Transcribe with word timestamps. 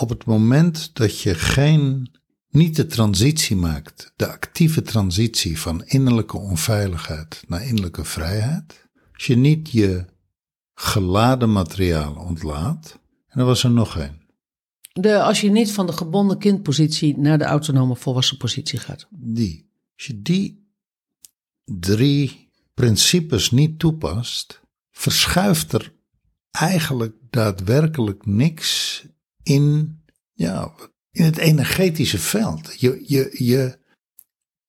op 0.00 0.08
het 0.08 0.24
moment 0.24 0.90
dat 0.94 1.20
je 1.20 1.34
geen, 1.34 2.10
niet 2.50 2.76
de 2.76 2.86
transitie 2.86 3.56
maakt, 3.56 4.12
de 4.16 4.26
actieve 4.26 4.82
transitie 4.82 5.60
van 5.60 5.84
innerlijke 5.84 6.36
onveiligheid 6.36 7.44
naar 7.48 7.66
innerlijke 7.66 8.04
vrijheid, 8.04 8.88
als 9.12 9.26
je 9.26 9.36
niet 9.36 9.70
je 9.70 10.04
geladen 10.74 11.52
materiaal 11.52 12.14
ontlaat, 12.14 12.98
en 13.28 13.40
er 13.40 13.46
was 13.46 13.64
er 13.64 13.70
nog 13.70 13.96
één. 13.96 14.20
De, 14.92 15.22
als 15.22 15.40
je 15.40 15.50
niet 15.50 15.72
van 15.72 15.86
de 15.86 15.92
gebonden 15.92 16.38
kindpositie 16.38 17.18
naar 17.18 17.38
de 17.38 17.44
autonome 17.44 17.96
volwassen 17.96 18.36
positie 18.36 18.78
gaat. 18.78 19.06
Die. 19.10 19.70
Als 19.96 20.06
je 20.06 20.22
die 20.22 20.72
drie 21.64 22.50
principes 22.74 23.50
niet 23.50 23.78
toepast, 23.78 24.60
verschuift 24.90 25.72
er 25.72 25.92
eigenlijk 26.50 27.14
daadwerkelijk 27.30 28.26
niks 28.26 29.02
in, 29.48 29.98
ja, 30.32 30.72
in 31.10 31.24
het 31.24 31.38
energetische 31.38 32.18
veld. 32.18 32.80
Je, 32.80 33.04
je, 33.06 33.30
je, 33.44 33.78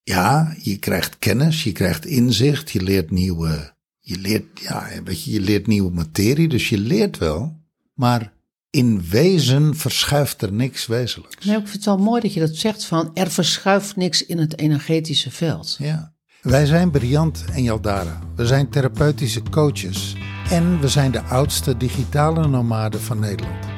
ja, 0.03 0.55
je 0.61 0.77
krijgt 0.77 1.19
kennis, 1.19 1.63
je 1.63 1.71
krijgt 1.71 2.05
inzicht, 2.05 2.71
je 2.71 2.81
leert 2.81 3.11
nieuwe, 3.11 3.73
je 3.99 4.17
leert, 4.17 4.59
ja, 4.59 4.89
weet 5.03 5.23
je, 5.23 5.31
je 5.31 5.41
leert 5.41 5.67
nieuwe 5.67 5.91
materie, 5.91 6.47
dus 6.47 6.69
je 6.69 6.77
leert 6.77 7.17
wel, 7.17 7.61
maar 7.93 8.33
in 8.69 9.01
wezen 9.09 9.75
verschuift 9.75 10.41
er 10.41 10.53
niks 10.53 10.85
wezenlijks. 10.87 11.45
Nee, 11.45 11.57
ik 11.57 11.61
vind 11.61 11.73
het 11.73 11.85
wel 11.85 11.97
mooi 11.97 12.21
dat 12.21 12.33
je 12.33 12.39
dat 12.39 12.55
zegt 12.55 12.85
van 12.85 13.11
er 13.13 13.31
verschuift 13.31 13.95
niks 13.95 14.25
in 14.25 14.37
het 14.37 14.59
energetische 14.59 15.31
veld. 15.31 15.75
Ja. 15.79 16.13
Wij 16.41 16.65
zijn 16.65 16.91
Briant 16.91 17.45
en 17.53 17.63
Jaldara. 17.63 18.19
We 18.35 18.45
zijn 18.45 18.69
therapeutische 18.69 19.41
coaches 19.49 20.15
en 20.49 20.79
we 20.79 20.87
zijn 20.87 21.11
de 21.11 21.21
oudste 21.21 21.77
digitale 21.77 22.47
nomaden 22.47 23.01
van 23.01 23.19
Nederland. 23.19 23.68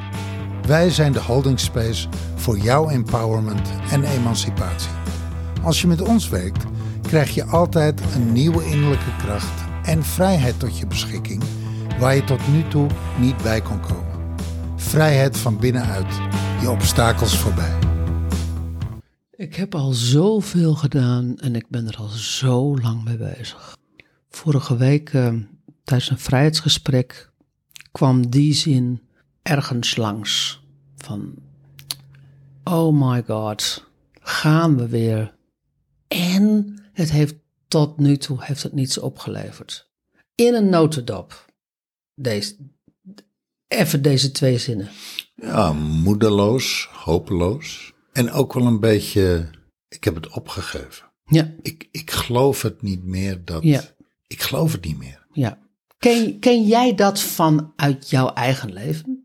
Wij 0.68 0.90
zijn 0.90 1.12
de 1.12 1.22
holding 1.22 1.60
space 1.60 2.08
voor 2.36 2.58
jouw 2.58 2.90
empowerment 2.90 3.70
en 3.92 4.04
emancipatie. 4.04 4.92
Als 5.64 5.82
je 5.82 5.88
met 5.88 6.02
ons 6.02 6.30
werkt, 6.30 6.64
krijg 7.02 7.36
je 7.36 7.46
altijd 7.46 8.02
een 8.16 8.32
nieuwe 8.32 8.66
innerlijke 8.66 9.16
kracht 9.18 9.64
en 9.84 10.04
vrijheid 10.04 10.60
tot 10.60 10.78
je 10.78 10.88
beschikking 10.88 11.44
waar 12.00 12.16
je 12.16 12.24
tot 12.24 12.48
nu 12.48 12.68
toe 12.68 12.88
niet 13.20 13.38
bij 13.38 13.62
kon 13.62 13.80
komen. 13.80 14.36
Vrijheid 14.76 15.38
van 15.38 15.60
binnenuit, 15.60 16.14
je 16.62 16.70
obstakels 16.70 17.38
voorbij. 17.38 17.78
Ik 19.36 19.56
heb 19.56 19.76
al 19.76 19.92
zoveel 19.92 20.76
gedaan 20.76 21.38
en 21.38 21.56
ik 21.56 21.66
ben 21.70 21.88
er 21.88 21.96
al 21.96 22.08
zo 22.08 22.78
lang 22.78 23.04
mee 23.04 23.18
bezig. 23.18 23.78
Vorige 24.30 24.78
week 24.78 25.10
eh, 25.10 25.34
tijdens 25.84 26.10
een 26.10 26.20
vrijheidsgesprek 26.20 27.32
kwam 27.92 28.30
die 28.30 28.54
zin 28.54 29.02
ergens 29.42 29.96
langs 29.96 30.62
van 30.98 31.34
oh 32.64 33.10
my 33.10 33.24
god, 33.28 33.86
gaan 34.22 34.78
we 34.78 34.88
weer. 34.88 35.36
En 36.08 36.76
het 36.94 37.12
heeft 37.12 37.36
tot 37.68 37.98
nu 37.98 38.18
toe 38.18 38.44
heeft 38.44 38.64
het 38.64 38.74
niets 38.74 38.98
opgeleverd. 38.98 39.90
In 40.36 40.54
een 40.54 40.70
notendop. 40.70 41.46
Deze, 42.16 42.56
even 43.68 44.02
deze 44.02 44.32
twee 44.32 44.58
zinnen. 44.58 44.90
Ja, 45.36 45.74
moedeloos, 45.74 46.90
hopeloos. 46.92 47.94
En 48.12 48.32
ook 48.32 48.54
wel 48.54 48.66
een 48.66 48.80
beetje, 48.80 49.50
ik 49.88 50.04
heb 50.04 50.16
het 50.16 50.28
opgegeven. 50.30 51.10
Ja, 51.26 51.54
Ik, 51.62 51.88
ik 51.92 52.12
geloof 52.12 52.62
het 52.62 52.82
niet 52.82 53.04
meer 53.04 53.46
dat. 53.46 53.64
Ja. 53.64 53.84
Ik 54.28 54.42
geloof 54.42 54.72
het 54.72 54.86
niet 54.86 54.98
meer. 54.98 55.26
ja. 55.34 55.60
Ken, 55.98 56.40
ken 56.40 56.66
jij 56.68 56.96
dat 56.96 57.22
vanuit 57.22 58.10
jouw 58.10 58.34
eigen 58.34 58.74
leven? 58.74 59.21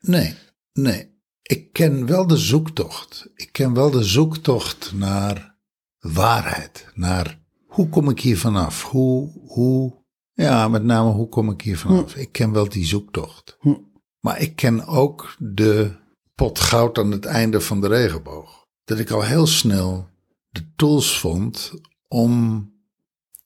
Nee, 0.00 0.34
nee. 0.72 1.08
Ik 1.42 1.72
ken 1.72 2.06
wel 2.06 2.26
de 2.26 2.36
zoektocht. 2.36 3.28
Ik 3.34 3.52
ken 3.52 3.74
wel 3.74 3.90
de 3.90 4.04
zoektocht 4.04 4.92
naar 4.92 5.54
waarheid. 5.98 6.86
Naar 6.94 7.40
hoe 7.66 7.88
kom 7.88 8.10
ik 8.10 8.20
hier 8.20 8.38
vanaf? 8.38 8.84
Hoe, 8.84 9.40
hoe, 9.46 10.04
ja, 10.32 10.68
met 10.68 10.84
name 10.84 11.10
hoe 11.10 11.28
kom 11.28 11.50
ik 11.50 11.60
hier 11.60 11.78
vanaf? 11.78 12.14
Ik 12.14 12.32
ken 12.32 12.52
wel 12.52 12.68
die 12.68 12.84
zoektocht. 12.84 13.56
Hm. 13.60 13.74
Maar 14.20 14.40
ik 14.40 14.56
ken 14.56 14.86
ook 14.86 15.34
de 15.38 15.96
pot 16.34 16.60
goud 16.60 16.98
aan 16.98 17.10
het 17.10 17.24
einde 17.24 17.60
van 17.60 17.80
de 17.80 17.88
regenboog. 17.88 18.66
Dat 18.84 18.98
ik 18.98 19.10
al 19.10 19.22
heel 19.22 19.46
snel 19.46 20.08
de 20.48 20.72
tools 20.76 21.18
vond 21.18 21.72
om 22.08 22.64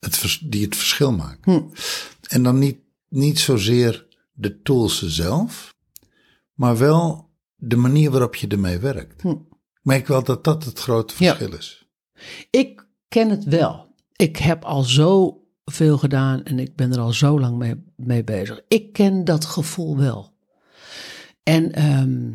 het, 0.00 0.38
die 0.44 0.64
het 0.64 0.76
verschil 0.76 1.12
maken. 1.12 1.52
Hm. 1.52 1.62
En 2.28 2.42
dan 2.42 2.58
niet, 2.58 2.78
niet 3.08 3.38
zozeer 3.38 4.06
de 4.32 4.62
tools 4.62 5.02
zelf, 5.02 5.73
maar 6.54 6.78
wel 6.78 7.30
de 7.56 7.76
manier 7.76 8.10
waarop 8.10 8.34
je 8.34 8.46
ermee 8.46 8.78
werkt. 8.78 9.22
Hm. 9.22 9.28
Ik 9.28 9.38
merk 9.82 10.06
wel 10.06 10.22
dat 10.24 10.44
dat 10.44 10.64
het 10.64 10.78
grote 10.78 11.14
Ja. 11.18 11.34
verschil 11.36 11.58
is. 11.58 11.88
Ik 12.50 12.86
ken 13.08 13.30
het 13.30 13.44
wel. 13.44 13.94
Ik 14.16 14.36
heb 14.36 14.64
al 14.64 14.82
zo 14.82 15.38
veel 15.64 15.98
gedaan 15.98 16.42
en 16.44 16.58
ik 16.58 16.76
ben 16.76 16.92
er 16.92 16.98
al 16.98 17.12
zo 17.12 17.40
lang 17.40 17.56
mee, 17.58 17.84
mee 17.96 18.24
bezig. 18.24 18.60
Ik 18.68 18.92
ken 18.92 19.24
dat 19.24 19.44
gevoel 19.44 19.96
wel. 19.96 20.32
En 21.42 21.72
ehm, 21.72 22.32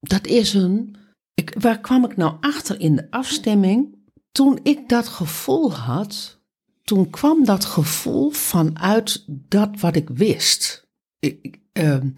dat 0.00 0.26
is 0.26 0.54
een. 0.54 0.96
Ik, 1.34 1.54
waar 1.60 1.80
kwam 1.80 2.04
ik 2.04 2.16
nou 2.16 2.36
achter 2.40 2.80
in 2.80 2.96
de 2.96 3.10
afstemming? 3.10 3.96
Toen 4.32 4.58
ik 4.62 4.88
dat 4.88 5.08
gevoel 5.08 5.72
had, 5.72 6.40
toen 6.84 7.10
kwam 7.10 7.44
dat 7.44 7.64
gevoel 7.64 8.30
vanuit 8.30 9.24
dat 9.28 9.80
wat 9.80 9.96
ik 9.96 10.08
wist. 10.08 10.88
Ik, 11.18 11.38
ik, 11.42 11.58
ehm, 11.72 12.10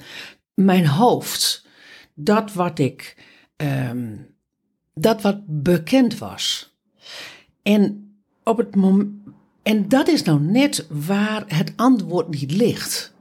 mijn 0.55 0.87
hoofd, 0.87 1.67
dat 2.15 2.53
wat 2.53 2.79
ik, 2.79 3.17
ehm, 3.57 4.17
dat 4.95 5.23
wat 5.23 5.41
bekend 5.47 6.19
was. 6.19 6.75
En, 7.63 8.15
op 8.45 8.57
het 8.57 8.77
mom- 8.77 9.23
en 9.63 9.89
dat 9.89 10.09
is 10.09 10.23
nou 10.23 10.41
net 10.41 10.87
waar 10.91 11.45
het 11.47 11.73
antwoord 11.77 12.29
niet 12.29 12.53
ligt. 12.53 13.15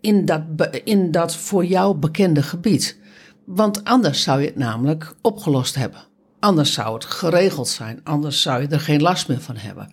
In 0.00 0.24
dat, 0.24 0.42
in 0.84 1.10
dat 1.10 1.36
voor 1.36 1.64
jou 1.64 1.96
bekende 1.96 2.42
gebied. 2.42 2.98
Want 3.44 3.84
anders 3.84 4.22
zou 4.22 4.40
je 4.40 4.46
het 4.46 4.56
namelijk 4.56 5.14
opgelost 5.22 5.74
hebben. 5.74 6.00
Anders 6.38 6.72
zou 6.72 6.94
het 6.94 7.04
geregeld 7.04 7.68
zijn. 7.68 8.00
Anders 8.04 8.42
zou 8.42 8.62
je 8.62 8.68
er 8.68 8.80
geen 8.80 9.02
last 9.02 9.28
meer 9.28 9.40
van 9.40 9.56
hebben. 9.56 9.90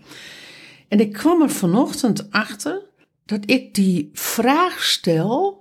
En 0.87 0.99
ik 0.99 1.13
kwam 1.13 1.41
er 1.41 1.49
vanochtend 1.49 2.31
achter 2.31 2.81
dat 3.25 3.39
ik 3.45 3.73
die 3.73 4.09
vraag 4.13 4.83
stel 4.83 5.60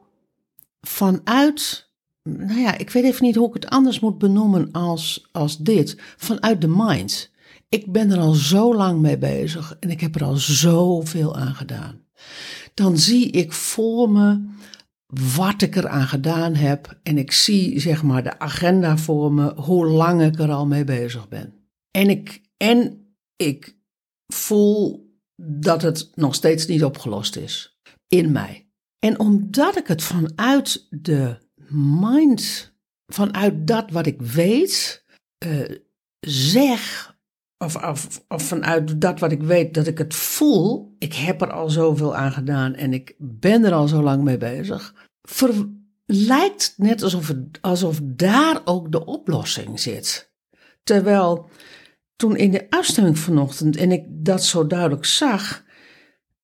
vanuit, 0.81 1.91
nou 2.23 2.61
ja, 2.61 2.79
ik 2.79 2.91
weet 2.91 3.05
even 3.05 3.25
niet 3.25 3.35
hoe 3.35 3.49
ik 3.49 3.55
het 3.55 3.67
anders 3.69 4.01
moet 4.01 4.19
benoemen 4.19 4.73
als, 4.73 5.29
als 5.33 5.59
dit, 5.59 5.97
vanuit 6.17 6.61
de 6.61 6.75
mind. 6.77 7.31
Ik 7.69 7.93
ben 7.93 8.11
er 8.11 8.19
al 8.19 8.33
zo 8.33 8.75
lang 8.75 9.01
mee 9.01 9.19
bezig 9.19 9.77
en 9.81 9.91
ik 9.91 10.01
heb 10.01 10.15
er 10.15 10.25
al 10.25 10.37
zoveel 10.37 11.37
aan 11.37 11.55
gedaan. 11.55 12.05
Dan 12.75 12.99
zie 12.99 13.31
ik 13.31 13.53
voor 13.53 14.11
me 14.11 14.49
wat 15.35 15.63
ik 15.63 15.77
eraan 15.77 16.07
gedaan 16.07 16.55
heb 16.55 16.99
en 17.03 17.19
ik 17.19 17.33
zie 17.33 17.81
zeg 17.81 18.03
maar 18.03 18.23
de 18.23 18.39
agenda 18.39 18.97
voor 18.97 19.33
me, 19.33 19.55
hoe 19.55 19.87
lang 19.87 20.23
ik 20.23 20.39
er 20.39 20.51
al 20.51 20.67
mee 20.67 20.85
bezig 20.85 21.29
ben. 21.29 21.55
En 21.91 22.11
ik, 22.11 22.43
en 22.57 23.05
ik 23.37 23.77
voel 24.27 25.09
dat 25.37 25.83
het 25.83 26.11
nog 26.15 26.35
steeds 26.35 26.67
niet 26.67 26.85
opgelost 26.85 27.37
is 27.37 27.81
in 28.09 28.33
mij. 28.33 28.70
En 29.01 29.19
omdat 29.19 29.77
ik 29.77 29.87
het 29.87 30.03
vanuit 30.03 30.87
de 30.91 31.37
mind, 32.01 32.73
vanuit 33.07 33.67
dat 33.67 33.91
wat 33.91 34.07
ik 34.07 34.23
weet, 34.23 35.05
eh, 35.39 35.77
zeg, 36.21 37.15
of, 37.59 37.77
of, 37.85 38.25
of 38.29 38.43
vanuit 38.43 39.01
dat 39.01 39.21
wat 39.21 39.33
ik 39.33 39.43
weet, 39.43 39.75
dat 39.75 39.87
ik 39.87 39.99
het 39.99 40.15
voel, 40.15 40.95
ik 40.99 41.15
heb 41.15 41.41
er 41.41 41.53
al 41.53 41.71
zoveel 41.71 42.17
aan 42.17 42.33
gedaan 42.33 42.75
en 42.75 42.93
ik 42.93 43.15
ben 43.19 43.65
er 43.65 43.73
al 43.73 43.89
zo 43.89 44.03
lang 44.03 44.23
mee 44.23 44.39
bezig, 44.39 44.95
lijkt 46.07 46.75
net 46.77 47.03
alsof, 47.03 47.35
alsof 47.61 48.01
daar 48.03 48.61
ook 48.65 48.93
de 48.93 49.05
oplossing 49.05 49.81
zit. 49.81 50.33
Terwijl 50.83 51.49
toen 52.17 52.37
in 52.37 52.51
de 52.51 52.67
afstemming 52.71 53.19
vanochtend 53.19 53.77
en 53.77 53.93
ik 53.93 54.05
dat 54.09 54.45
zo 54.45 54.67
duidelijk 54.67 55.05
zag, 55.05 55.65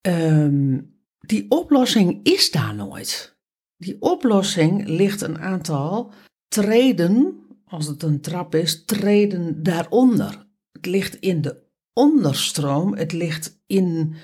ehm, 0.01 0.79
die 1.21 1.51
oplossing 1.51 2.21
is 2.23 2.51
daar 2.51 2.75
nooit. 2.75 3.37
Die 3.77 3.97
oplossing 4.03 4.89
ligt 4.89 5.21
een 5.21 5.39
aantal 5.39 6.13
treden, 6.49 7.35
als 7.65 7.87
het 7.87 8.03
een 8.03 8.21
trap 8.21 8.55
is, 8.55 8.85
treden 8.85 9.63
daaronder. 9.63 10.47
Het 10.73 10.87
ligt 10.87 11.15
in 11.17 11.41
de 11.43 11.63
onderstroom, 11.93 12.95
het 12.97 13.13
ligt 13.13 13.59
in, 13.67 14.15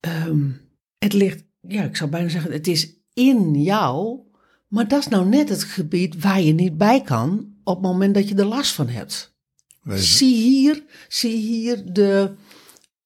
ehm, 0.00 0.50
het 0.98 1.12
ligt, 1.12 1.44
ja, 1.60 1.82
ik 1.84 1.96
zou 1.96 2.10
bijna 2.10 2.28
zeggen, 2.28 2.52
het 2.52 2.66
is 2.66 2.94
in 3.12 3.54
jou, 3.62 4.20
maar 4.68 4.88
dat 4.88 4.98
is 5.00 5.08
nou 5.08 5.26
net 5.26 5.48
het 5.48 5.64
gebied 5.64 6.22
waar 6.22 6.40
je 6.40 6.52
niet 6.52 6.76
bij 6.76 7.02
kan 7.02 7.54
op 7.64 7.74
het 7.74 7.84
moment 7.84 8.14
dat 8.14 8.28
je 8.28 8.34
er 8.34 8.44
last 8.44 8.72
van 8.72 8.88
hebt. 8.88 9.34
Wij- 9.82 9.98
Zie 9.98 10.34
hier, 10.34 10.84
zie 11.08 11.36
hier 11.36 11.92
de, 11.92 12.34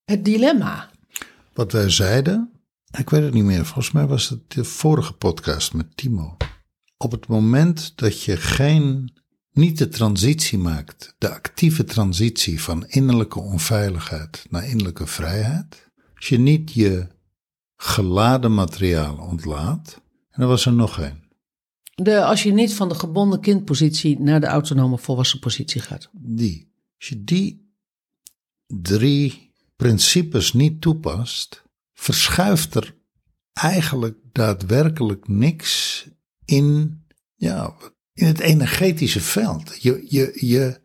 het 0.04 0.24
dilemma. 0.24 0.90
Wat 1.52 1.72
wij 1.72 1.90
zeiden, 1.90 2.50
ik 2.98 3.10
weet 3.10 3.22
het 3.22 3.34
niet 3.34 3.44
meer, 3.44 3.64
volgens 3.64 3.90
mij 3.90 4.06
was 4.06 4.28
het 4.28 4.50
de 4.52 4.64
vorige 4.64 5.12
podcast 5.12 5.74
met 5.74 5.96
Timo. 5.96 6.36
op 6.96 7.10
het 7.10 7.26
moment 7.26 7.92
dat 7.96 8.22
je 8.22 8.36
geen, 8.36 9.12
niet 9.52 9.78
de 9.78 9.88
transitie 9.88 10.58
maakt, 10.58 11.14
de 11.18 11.30
actieve 11.30 11.84
transitie 11.84 12.62
van 12.62 12.86
innerlijke 12.86 13.40
onveiligheid 13.40 14.46
naar 14.50 14.68
innerlijke 14.68 15.06
vrijheid, 15.06 15.90
als 16.14 16.28
je 16.28 16.38
niet 16.38 16.72
je 16.72 17.06
geladen 17.76 18.54
materiaal 18.54 19.16
ontlaat, 19.16 20.00
en 20.30 20.42
er 20.42 20.48
was 20.48 20.66
er 20.66 20.72
nog 20.72 21.00
één. 21.00 21.22
De, 21.94 22.24
als 22.24 22.42
je 22.42 22.52
niet 22.52 22.74
van 22.74 22.88
de 22.88 22.94
gebonden 22.94 23.40
kindpositie 23.40 24.20
naar 24.20 24.40
de 24.40 24.46
autonome 24.46 24.98
volwassen 24.98 25.38
positie 25.38 25.80
gaat. 25.80 26.10
Die. 26.12 26.72
Als 26.98 27.08
je 27.08 27.24
die 27.24 27.74
drie 28.66 29.52
principes 29.76 30.52
niet 30.52 30.80
toepast, 30.80 31.64
verschuift 31.94 32.74
er 32.74 32.94
eigenlijk 33.52 34.16
daadwerkelijk 34.32 35.28
niks 35.28 36.04
in, 36.44 36.98
ja, 37.34 37.74
in 38.12 38.26
het 38.26 38.40
energetische 38.40 39.20
veld. 39.20 39.82
Je, 39.82 40.06
je, 40.08 40.46
je, 40.46 40.80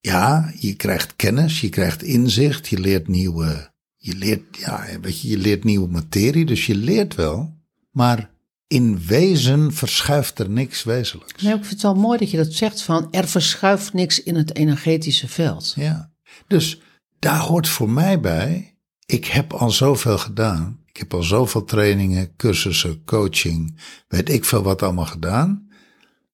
ja, 0.00 0.52
je 0.58 0.74
krijgt 0.74 1.16
kennis, 1.16 1.60
je 1.60 1.68
krijgt 1.68 2.02
inzicht, 2.02 2.68
je 2.68 2.78
leert 2.78 3.08
nieuwe, 3.08 3.72
je 3.96 4.16
leert, 4.16 4.56
ja, 4.56 4.86
weet 5.00 5.20
je, 5.20 5.28
je 5.28 5.38
leert 5.38 5.64
nieuwe 5.64 5.88
materie, 5.88 6.46
dus 6.46 6.66
je 6.66 6.74
leert 6.74 7.14
wel, 7.14 7.58
maar 7.90 8.30
in 8.66 8.98
wezen 9.06 9.72
verschuift 9.72 10.38
er 10.38 10.50
niks 10.50 10.82
wezenlijks. 10.82 11.42
Nee, 11.42 11.54
ik 11.54 11.58
vind 11.58 11.70
het 11.70 11.82
wel 11.82 11.94
mooi 11.94 12.18
dat 12.18 12.30
je 12.30 12.36
dat 12.36 12.52
zegt 12.52 12.82
van 12.82 13.08
er 13.10 13.28
verschuift 13.28 13.92
niks 13.92 14.22
in 14.22 14.34
het 14.34 14.56
energetische 14.56 15.28
veld. 15.28 15.72
Ja, 15.76 16.12
dus 16.46 16.80
daar 17.18 17.38
hoort 17.38 17.68
voor 17.68 17.90
mij 17.90 18.20
bij, 18.20 18.78
ik 19.10 19.24
heb 19.24 19.52
al 19.52 19.70
zoveel 19.70 20.18
gedaan. 20.18 20.78
Ik 20.86 20.96
heb 20.96 21.14
al 21.14 21.22
zoveel 21.22 21.64
trainingen, 21.64 22.36
cursussen, 22.36 23.04
coaching, 23.04 23.78
weet 24.08 24.28
ik 24.28 24.44
veel 24.44 24.62
wat 24.62 24.82
allemaal 24.82 25.06
gedaan. 25.06 25.68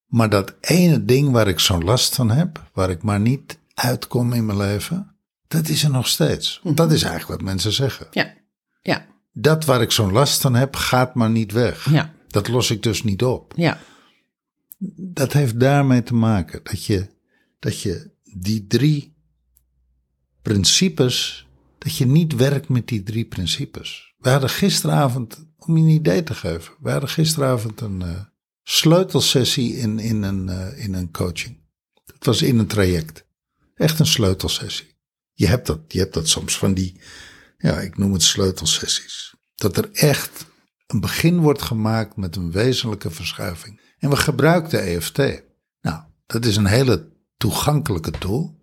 Maar 0.07 0.29
dat 0.29 0.55
ene 0.59 1.05
ding 1.05 1.31
waar 1.31 1.47
ik 1.47 1.59
zo'n 1.59 1.83
last 1.83 2.15
van 2.15 2.29
heb, 2.31 2.69
waar 2.73 2.89
ik 2.89 3.03
maar 3.03 3.19
niet 3.19 3.59
uitkom 3.73 4.33
in 4.33 4.45
mijn 4.45 4.57
leven, 4.57 5.15
dat 5.47 5.67
is 5.67 5.83
er 5.83 5.89
nog 5.91 6.07
steeds. 6.07 6.59
Want 6.63 6.77
dat 6.77 6.91
is 6.91 7.01
eigenlijk 7.03 7.39
wat 7.41 7.49
mensen 7.49 7.71
zeggen. 7.71 8.07
Ja, 8.11 8.33
ja, 8.81 9.05
Dat 9.33 9.65
waar 9.65 9.81
ik 9.81 9.91
zo'n 9.91 10.11
last 10.11 10.41
van 10.41 10.53
heb, 10.55 10.75
gaat 10.75 11.15
maar 11.15 11.29
niet 11.29 11.51
weg. 11.51 11.89
ja, 11.91 12.13
Dat 12.27 12.47
los 12.47 12.71
ik 12.71 12.83
dus 12.83 13.03
niet 13.03 13.23
op. 13.23 13.53
ja. 13.55 13.79
Dat 14.95 15.33
heeft 15.33 15.59
daarmee 15.59 16.03
te 16.03 16.13
maken 16.13 16.59
dat 16.63 16.83
je, 16.85 17.07
dat 17.59 17.81
je 17.81 18.11
die 18.23 18.67
drie 18.67 19.15
principes, 20.41 21.46
dat 21.87 21.97
je 21.97 22.05
niet 22.05 22.35
werkt 22.35 22.69
met 22.69 22.87
die 22.87 23.03
drie 23.03 23.25
principes. 23.25 24.13
We 24.17 24.29
hadden 24.29 24.49
gisteravond, 24.49 25.45
om 25.57 25.77
je 25.77 25.83
een 25.83 25.89
idee 25.89 26.23
te 26.23 26.33
geven, 26.33 26.73
we 26.79 26.91
hadden 26.91 27.09
gisteravond 27.09 27.81
een 27.81 28.01
eh, 28.01 28.19
sleutelsessie 28.63 29.75
in, 29.75 29.99
in, 29.99 30.23
een, 30.23 30.49
eh, 30.49 30.83
in 30.83 30.93
een 30.93 31.11
coaching. 31.11 31.57
Het 32.05 32.25
was 32.25 32.41
in 32.41 32.59
een 32.59 32.67
traject. 32.67 33.25
Echt 33.75 33.99
een 33.99 34.05
sleutelsessie. 34.05 34.95
Je 35.33 35.47
hebt 35.47 35.67
dat, 35.67 35.79
je 35.87 35.99
hebt 35.99 36.13
dat 36.13 36.27
soms 36.27 36.57
van 36.57 36.73
die, 36.73 37.01
ja, 37.57 37.79
ik 37.79 37.97
noem 37.97 38.13
het 38.13 38.23
sleutelsessies. 38.23 39.35
Dat 39.55 39.77
er 39.77 39.89
echt 39.91 40.45
een 40.87 40.99
begin 40.99 41.39
wordt 41.39 41.61
gemaakt 41.61 42.15
met 42.15 42.35
een 42.35 42.51
wezenlijke 42.51 43.11
verschuiving. 43.11 43.81
En 43.99 44.09
we 44.09 44.15
gebruikten 44.15 44.81
EFT. 44.81 45.17
Nou, 45.81 46.01
dat 46.25 46.45
is 46.45 46.55
een 46.55 46.65
hele 46.65 47.11
toegankelijke 47.37 48.11
tool. 48.11 48.56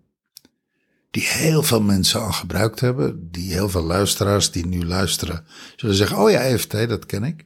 Die 1.15 1.27
heel 1.27 1.63
veel 1.63 1.81
mensen 1.81 2.21
al 2.21 2.31
gebruikt 2.31 2.79
hebben. 2.79 3.31
Die 3.31 3.53
heel 3.53 3.69
veel 3.69 3.83
luisteraars 3.83 4.51
die 4.51 4.65
nu 4.65 4.85
luisteren 4.85 5.45
zullen 5.75 5.95
zeggen: 5.95 6.17
Oh 6.17 6.31
ja, 6.31 6.39
EFT, 6.39 6.71
dat 6.71 7.05
ken 7.05 7.23
ik. 7.23 7.45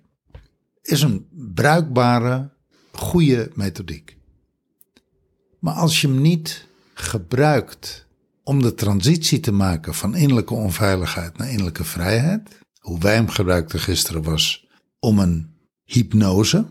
Is 0.81 1.01
een 1.01 1.27
bruikbare, 1.53 2.49
goede 2.91 3.51
methodiek. 3.53 4.17
Maar 5.59 5.73
als 5.73 6.01
je 6.01 6.07
hem 6.07 6.21
niet 6.21 6.67
gebruikt 6.93 8.07
om 8.43 8.61
de 8.61 8.73
transitie 8.73 9.39
te 9.39 9.51
maken 9.51 9.93
van 9.93 10.15
innerlijke 10.15 10.53
onveiligheid 10.53 11.37
naar 11.37 11.49
innerlijke 11.49 11.83
vrijheid. 11.83 12.59
Hoe 12.79 12.99
wij 12.99 13.13
hem 13.13 13.29
gebruikten 13.29 13.79
gisteren 13.79 14.23
was 14.23 14.67
om 14.99 15.19
een 15.19 15.53
hypnose. 15.83 16.65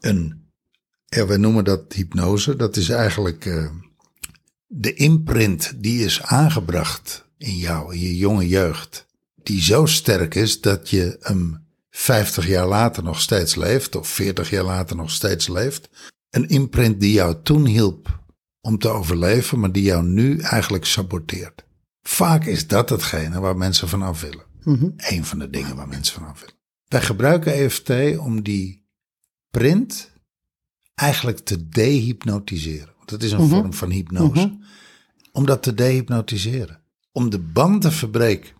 Een, 0.00 0.50
ja, 1.04 1.26
wij 1.26 1.36
noemen 1.36 1.64
dat 1.64 1.92
hypnose. 1.92 2.56
Dat 2.56 2.76
is 2.76 2.88
eigenlijk 2.88 3.44
uh, 3.44 3.70
de 4.76 4.94
imprint 4.94 5.72
die 5.76 6.04
is 6.04 6.22
aangebracht 6.22 7.24
in 7.36 7.56
jou, 7.56 7.94
in 7.94 8.00
je 8.00 8.16
jonge 8.16 8.48
jeugd. 8.48 9.06
Die 9.42 9.62
zo 9.62 9.86
sterk 9.86 10.34
is 10.34 10.60
dat 10.60 10.90
je 10.90 11.16
hem 11.20 11.66
50 11.90 12.46
jaar 12.46 12.66
later 12.66 13.02
nog 13.02 13.20
steeds 13.20 13.54
leeft, 13.54 13.96
of 13.96 14.08
40 14.08 14.50
jaar 14.50 14.64
later 14.64 14.96
nog 14.96 15.10
steeds 15.10 15.48
leeft. 15.48 15.88
Een 16.30 16.48
imprint 16.48 17.00
die 17.00 17.12
jou 17.12 17.36
toen 17.42 17.66
hielp 17.66 18.22
om 18.60 18.78
te 18.78 18.88
overleven, 18.88 19.60
maar 19.60 19.72
die 19.72 19.82
jou 19.82 20.04
nu 20.04 20.38
eigenlijk 20.38 20.84
saboteert. 20.84 21.64
Vaak 22.02 22.44
is 22.44 22.66
dat 22.66 22.88
hetgene 22.88 23.40
waar 23.40 23.56
mensen 23.56 23.88
vanaf 23.88 24.20
willen. 24.20 24.44
Mm 24.62 24.78
-hmm. 24.78 24.94
Een 24.96 25.24
van 25.24 25.38
de 25.38 25.50
dingen 25.50 25.76
waar 25.76 25.88
mensen 25.88 26.14
vanaf 26.14 26.40
willen. 26.40 26.54
Wij 26.84 27.02
gebruiken 27.02 27.52
EFT 27.52 28.18
om 28.18 28.42
die 28.42 28.86
print 29.50 30.10
eigenlijk 30.94 31.38
te 31.38 31.68
dehypnotiseren. 31.68 32.94
Want 32.96 33.08
dat 33.08 33.22
is 33.22 33.32
een 33.32 33.42
mm 33.42 33.50
-hmm. 33.50 33.60
vorm 33.60 33.72
van 33.72 33.90
hypnose. 33.90 34.46
Mm 34.46 34.50
-hmm. 34.50 34.63
Om 35.36 35.46
dat 35.46 35.62
te 35.62 35.74
dehypnotiseren. 35.74 36.80
Om 37.12 37.30
de 37.30 37.38
band 37.38 37.82
te 37.82 37.90
verbreken. 37.90 38.52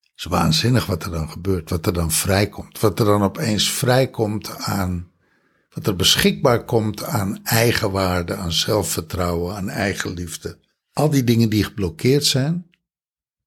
Het 0.00 0.10
is 0.16 0.24
waanzinnig 0.24 0.86
wat 0.86 1.04
er 1.04 1.10
dan 1.10 1.30
gebeurt. 1.30 1.70
Wat 1.70 1.86
er 1.86 1.92
dan 1.92 2.10
vrijkomt. 2.10 2.80
Wat 2.80 2.98
er 2.98 3.04
dan 3.04 3.22
opeens 3.22 3.70
vrijkomt 3.70 4.56
aan 4.56 5.12
wat 5.74 5.86
er 5.86 5.96
beschikbaar 5.96 6.64
komt 6.64 7.04
aan 7.04 7.44
eigenwaarde, 7.44 8.36
aan 8.36 8.52
zelfvertrouwen, 8.52 9.56
aan 9.56 9.68
eigenliefde. 9.68 10.58
Al 10.92 11.10
die 11.10 11.24
dingen 11.24 11.48
die 11.48 11.64
geblokkeerd 11.64 12.24
zijn, 12.24 12.66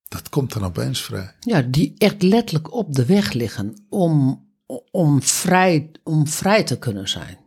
dat 0.08 0.28
komt 0.28 0.52
dan 0.52 0.64
opeens 0.64 1.02
vrij. 1.02 1.34
Ja, 1.40 1.62
die 1.62 1.94
echt 1.98 2.22
letterlijk 2.22 2.72
op 2.72 2.94
de 2.94 3.06
weg 3.06 3.32
liggen 3.32 3.86
om, 3.88 4.44
om, 4.90 5.22
vrij, 5.22 5.90
om 6.02 6.26
vrij 6.26 6.64
te 6.64 6.78
kunnen 6.78 7.08
zijn. 7.08 7.38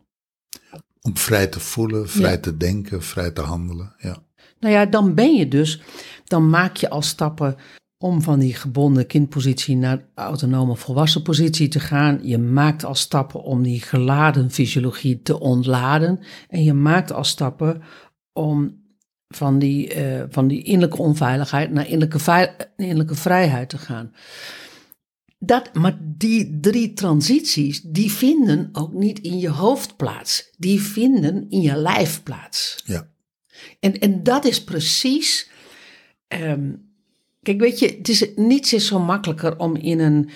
Om 1.01 1.17
vrij 1.17 1.47
te 1.47 1.59
voelen, 1.59 2.09
vrij 2.09 2.31
ja. 2.31 2.39
te 2.39 2.57
denken, 2.57 3.03
vrij 3.03 3.31
te 3.31 3.41
handelen. 3.41 3.93
Ja. 3.97 4.23
Nou 4.59 4.73
ja, 4.73 4.85
dan 4.85 5.13
ben 5.13 5.35
je 5.35 5.47
dus, 5.47 5.81
dan 6.23 6.49
maak 6.49 6.77
je 6.77 6.89
al 6.89 7.01
stappen 7.01 7.55
om 7.97 8.21
van 8.21 8.39
die 8.39 8.53
gebonden 8.53 9.07
kindpositie 9.07 9.75
naar 9.75 10.05
autonome 10.15 10.75
volwassen 10.75 11.21
positie 11.21 11.67
te 11.67 11.79
gaan. 11.79 12.19
Je 12.23 12.37
maakt 12.37 12.83
al 12.83 12.95
stappen 12.95 13.43
om 13.43 13.63
die 13.63 13.81
geladen 13.81 14.51
fysiologie 14.51 15.21
te 15.21 15.39
ontladen. 15.39 16.19
En 16.47 16.63
je 16.63 16.73
maakt 16.73 17.11
al 17.11 17.23
stappen 17.23 17.81
om 18.33 18.77
van 19.27 19.59
die, 19.59 19.95
uh, 19.95 20.23
van 20.29 20.47
die 20.47 20.63
innerlijke 20.63 21.01
onveiligheid 21.01 21.71
naar 21.71 21.87
innerlijke, 21.87 22.51
innerlijke 22.75 23.15
vrijheid 23.15 23.69
te 23.69 23.77
gaan. 23.77 24.11
Dat, 25.39 25.73
maar 25.73 25.97
die 26.01 26.59
drie 26.59 26.93
transities, 26.93 27.81
die 27.81 28.11
vinden 28.11 28.69
ook 28.71 28.93
niet 28.93 29.19
in 29.19 29.39
je 29.39 29.49
hoofd 29.49 29.95
plaats. 29.97 30.53
Die 30.57 30.81
vinden 30.81 31.49
in 31.49 31.61
je 31.61 31.75
lijf 31.75 32.23
plaats. 32.23 32.83
Ja. 32.85 33.07
En, 33.79 33.99
en 33.99 34.23
dat 34.23 34.45
is 34.45 34.63
precies... 34.63 35.49
Um, 36.27 36.87
Kijk, 37.41 37.59
weet 37.59 37.79
je, 37.79 37.95
het 37.97 38.09
is, 38.09 38.25
niets 38.35 38.73
is 38.73 38.87
zo 38.87 38.99
makkelijker 38.99 39.57
om 39.57 39.75
in 39.75 39.99
een, 39.99 40.29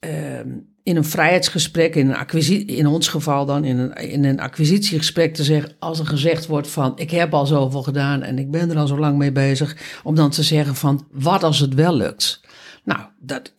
uh, 0.00 0.38
in 0.82 0.96
een 0.96 1.04
vrijheidsgesprek, 1.04 1.94
in, 1.94 2.08
een 2.08 2.16
acquisitie, 2.16 2.76
in 2.76 2.86
ons 2.86 3.08
geval 3.08 3.46
dan, 3.46 3.64
in 3.64 3.78
een, 3.78 3.94
in 3.94 4.24
een 4.24 4.40
acquisitiegesprek 4.40 5.34
te 5.34 5.44
zeggen, 5.44 5.76
als 5.78 5.98
er 5.98 6.06
gezegd 6.06 6.46
wordt 6.46 6.68
van, 6.68 6.98
ik 6.98 7.10
heb 7.10 7.34
al 7.34 7.46
zoveel 7.46 7.82
gedaan 7.82 8.22
en 8.22 8.38
ik 8.38 8.50
ben 8.50 8.70
er 8.70 8.76
al 8.76 8.86
zo 8.86 8.98
lang 8.98 9.18
mee 9.18 9.32
bezig, 9.32 10.00
om 10.02 10.14
dan 10.14 10.30
te 10.30 10.42
zeggen 10.42 10.74
van, 10.74 11.06
wat 11.10 11.42
als 11.42 11.58
het 11.58 11.74
wel 11.74 11.96
lukt? 11.96 12.40
Nou, 12.84 13.00
dat, 13.18 13.54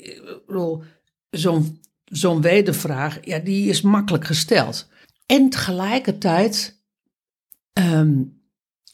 zo'n 1.30 1.80
zo'n 2.06 2.42
wedervraag, 2.42 3.18
ja, 3.22 3.40
die 3.40 3.70
is 3.70 3.82
makkelijk 3.82 4.26
gesteld. 4.26 4.90
En 5.26 5.50
tegelijkertijd... 5.50 6.80
Um, 7.74 8.41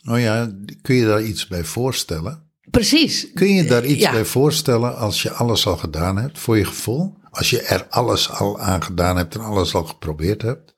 oh 0.09 0.19
ja, 0.19 0.51
kun 0.81 0.95
je 0.95 1.05
daar 1.05 1.23
iets 1.23 1.47
bij 1.47 1.63
voorstellen? 1.63 2.51
Precies. 2.69 3.33
Kun 3.33 3.47
je 3.47 3.65
daar 3.65 3.85
iets 3.85 4.01
ja. 4.01 4.11
bij 4.11 4.25
voorstellen 4.25 4.97
als 4.97 5.21
je 5.21 5.31
alles 5.31 5.67
al 5.67 5.77
gedaan 5.77 6.17
hebt, 6.17 6.39
voor 6.39 6.57
je 6.57 6.65
gevoel? 6.65 7.17
Als 7.29 7.49
je 7.49 7.61
er 7.61 7.87
alles 7.87 8.29
al 8.29 8.59
aan 8.59 8.83
gedaan 8.83 9.17
hebt 9.17 9.35
en 9.35 9.41
alles 9.41 9.75
al 9.75 9.83
geprobeerd 9.83 10.41
hebt? 10.41 10.75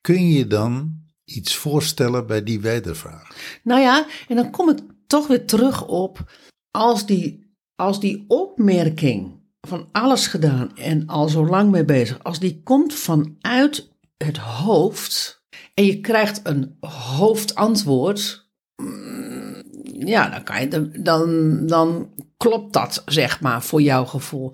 Kun 0.00 0.28
je 0.28 0.46
dan 0.46 0.94
iets 1.24 1.56
voorstellen 1.56 2.26
bij 2.26 2.42
die 2.42 2.60
wedervraag? 2.60 3.34
Nou 3.62 3.80
ja, 3.80 4.06
en 4.28 4.36
dan 4.36 4.50
kom 4.50 4.70
ik 4.70 4.78
toch 5.06 5.26
weer 5.26 5.46
terug 5.46 5.86
op, 5.86 6.30
als 6.70 7.06
die, 7.06 7.54
als 7.74 8.00
die 8.00 8.24
opmerking 8.28 9.44
van 9.60 9.88
alles 9.92 10.26
gedaan 10.26 10.76
en 10.76 11.06
al 11.06 11.28
zo 11.28 11.46
lang 11.46 11.70
mee 11.70 11.84
bezig, 11.84 12.24
als 12.24 12.38
die 12.38 12.62
komt 12.62 12.94
vanuit 12.94 13.88
het 14.16 14.36
hoofd 14.36 15.35
en 15.76 15.86
je 15.86 16.00
krijgt 16.00 16.40
een 16.42 16.76
hoofdantwoord, 16.80 18.46
ja, 19.82 20.28
dan, 20.28 20.42
kan 20.42 20.60
je, 20.60 20.90
dan, 21.02 21.66
dan 21.66 22.10
klopt 22.36 22.72
dat, 22.72 23.02
zeg 23.06 23.40
maar, 23.40 23.62
voor 23.62 23.82
jouw 23.82 24.04
gevoel. 24.04 24.52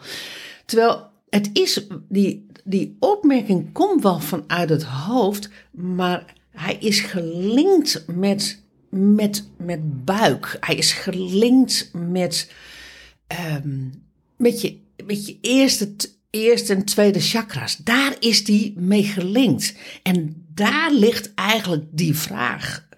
Terwijl 0.64 1.06
het 1.28 1.50
is, 1.52 1.86
die, 2.08 2.46
die 2.64 2.96
opmerking 2.98 3.72
komt 3.72 4.02
wel 4.02 4.20
vanuit 4.20 4.68
het 4.68 4.82
hoofd, 4.82 5.50
maar 5.70 6.34
hij 6.50 6.76
is 6.80 7.00
gelinkt 7.00 8.04
met, 8.06 8.62
met, 8.90 9.48
met 9.56 10.04
buik. 10.04 10.56
Hij 10.60 10.74
is 10.74 10.92
gelinkt 10.92 11.90
met, 11.92 12.52
ehm, 13.26 13.88
met, 14.36 14.60
je, 14.60 14.78
met 15.04 15.26
je 15.26 15.38
eerste, 15.40 15.94
eerste 16.30 16.74
en 16.74 16.84
tweede 16.84 17.20
chakras. 17.20 17.76
Daar 17.76 18.16
is 18.18 18.44
die 18.44 18.74
mee 18.78 19.04
gelinkt. 19.04 19.74
En 20.02 20.41
daar 20.54 20.92
ligt 20.92 21.35
eigenlijk 21.35 21.85
die 21.90 22.16
vraag. 22.16 22.88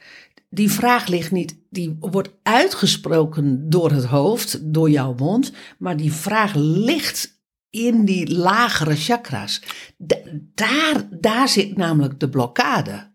Die 0.50 0.70
vraag 0.70 1.06
ligt 1.06 1.30
niet, 1.30 1.56
die 1.70 1.96
wordt 2.00 2.30
uitgesproken 2.42 3.70
door 3.70 3.90
het 3.90 4.04
hoofd, 4.04 4.58
door 4.75 4.90
jouw 4.90 5.14
mond, 5.14 5.52
maar 5.78 5.96
die 5.96 6.12
vraag 6.12 6.54
ligt 6.54 7.42
in 7.70 8.04
die 8.04 8.34
lagere 8.34 8.96
chakras. 8.96 9.62
daar, 10.54 11.08
daar 11.11 11.49
zit 11.49 11.76
namelijk 11.76 12.20
de 12.20 12.28
blokkade. 12.28 13.12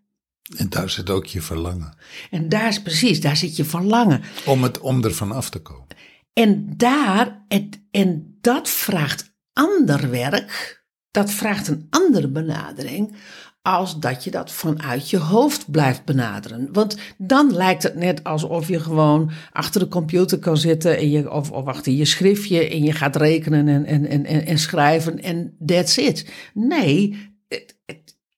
En 0.57 0.69
daar 0.69 0.89
zit 0.89 1.09
ook 1.09 1.25
je 1.25 1.41
verlangen. 1.41 1.97
En 2.31 2.49
daar 2.49 2.67
is 2.67 2.81
precies, 2.81 3.21
daar 3.21 3.37
zit 3.37 3.55
je 3.55 3.65
verlangen. 3.65 4.21
Om, 4.45 4.63
het, 4.63 4.79
om 4.79 5.03
er 5.03 5.13
van 5.13 5.31
af 5.31 5.49
te 5.49 5.59
komen. 5.59 5.87
En 6.33 6.73
daar, 6.77 7.45
het, 7.47 7.81
en 7.91 8.37
dat 8.41 8.69
vraagt 8.69 9.33
ander 9.53 10.09
werk, 10.09 10.78
dat 11.19 11.31
vraagt 11.31 11.67
een 11.67 11.87
andere 11.89 12.27
benadering, 12.27 13.15
als 13.61 13.99
dat 13.99 14.23
je 14.23 14.31
dat 14.31 14.51
vanuit 14.51 15.09
je 15.09 15.17
hoofd 15.17 15.71
blijft 15.71 16.05
benaderen. 16.05 16.69
Want 16.71 16.97
dan 17.17 17.53
lijkt 17.53 17.83
het 17.83 17.95
net 17.95 18.23
alsof 18.23 18.67
je 18.67 18.79
gewoon 18.79 19.31
achter 19.51 19.79
de 19.79 19.87
computer 19.87 20.39
kan 20.39 20.57
zitten 20.57 20.97
en 20.97 21.09
je, 21.09 21.31
of, 21.31 21.51
of 21.51 21.65
achter 21.65 21.91
je 21.91 22.05
schriftje 22.05 22.69
en 22.69 22.83
je 22.83 22.91
gaat 22.91 23.15
rekenen 23.15 23.67
en, 23.67 23.85
en, 23.85 24.05
en, 24.05 24.45
en 24.45 24.59
schrijven 24.59 25.23
en 25.23 25.55
that's 25.65 25.97
it. 25.97 26.31
Nee, 26.53 27.28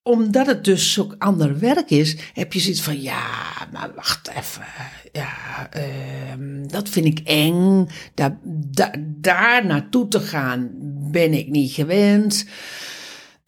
omdat 0.03 0.47
het 0.47 0.63
dus 0.63 0.93
zo'n 0.93 1.17
ander 1.17 1.59
werk 1.59 1.89
is, 1.89 2.17
heb 2.33 2.53
je 2.53 2.59
zoiets 2.59 2.81
van, 2.81 3.01
ja, 3.01 3.27
maar 3.71 3.91
wacht 3.95 4.29
even, 4.29 4.65
ja, 5.11 5.69
uh, 5.77 6.67
dat 6.67 6.89
vind 6.89 7.05
ik 7.05 7.19
eng, 7.19 7.87
daar, 8.13 8.37
daar, 8.43 8.95
daar 8.99 9.65
naartoe 9.65 10.07
te 10.07 10.19
gaan 10.19 10.69
ben 11.11 11.33
ik 11.33 11.49
niet 11.49 11.71
gewend. 11.71 12.45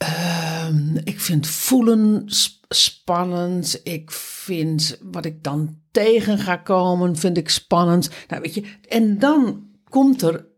Uh, 0.04 0.68
ik 1.04 1.20
vind 1.20 1.48
voelen 1.48 2.24
spannend, 2.70 3.80
ik 3.84 4.12
vind 4.12 4.98
wat 5.02 5.26
ik 5.26 5.44
dan 5.44 5.78
tegen 5.92 6.38
ga 6.38 6.56
komen, 6.56 7.16
vind 7.16 7.38
ik 7.38 7.50
spannend. 7.50 8.10
Nou, 8.28 8.42
weet 8.42 8.54
je, 8.54 8.64
en 8.90 9.20
dan 9.20 9.64
komt 9.90 10.22
er 10.22 10.52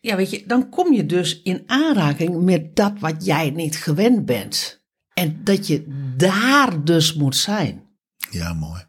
ja, 0.00 0.16
weet 0.16 0.30
je, 0.30 0.42
dan 0.46 0.68
kom 0.68 0.92
je 0.92 1.06
dus 1.06 1.42
in 1.42 1.62
aanraking 1.66 2.42
met 2.42 2.76
dat 2.76 2.92
wat 2.98 3.24
jij 3.24 3.50
niet 3.50 3.76
gewend 3.76 4.26
bent. 4.26 4.83
En 5.14 5.44
dat 5.44 5.66
je 5.66 5.84
daar 6.16 6.84
dus 6.84 7.14
moet 7.14 7.36
zijn. 7.36 7.82
Ja, 8.30 8.52
mooi. 8.52 8.84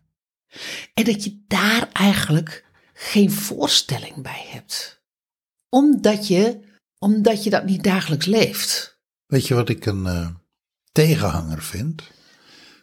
En 0.94 1.04
dat 1.04 1.24
je 1.24 1.44
daar 1.48 1.90
eigenlijk 1.92 2.66
geen 2.94 3.32
voorstelling 3.32 4.22
bij 4.22 4.46
hebt. 4.48 5.04
Omdat 5.70 6.28
je, 6.28 6.60
omdat 6.98 7.44
je 7.44 7.50
dat 7.50 7.66
niet 7.66 7.84
dagelijks 7.84 8.26
leeft. 8.26 9.00
Weet 9.26 9.48
je 9.48 9.54
wat 9.54 9.70
ik 9.70 9.86
een 9.86 10.04
uh, 10.04 10.30
tegenhanger 10.92 11.64
vind? 11.64 12.04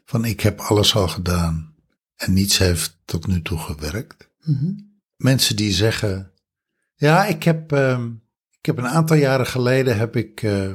Van 0.04 0.24
ik 0.24 0.40
heb 0.40 0.60
alles 0.60 0.94
al 0.94 1.08
gedaan 1.08 1.74
en 2.16 2.32
niets 2.32 2.58
heeft 2.58 2.98
tot 3.04 3.26
nu 3.26 3.42
toe 3.42 3.58
gewerkt. 3.58 4.30
Mm 4.44 4.90
Mensen 5.16 5.56
die 5.56 5.72
zeggen, 5.72 6.32
ja, 6.94 7.24
ik 7.24 7.42
heb, 7.42 7.72
uh, 7.72 8.04
ik 8.58 8.66
heb 8.66 8.78
een 8.78 8.88
aantal 8.88 9.16
jaren 9.16 9.46
geleden 9.46 9.96
heb 9.96 10.16
ik 10.16 10.42
uh, 10.42 10.74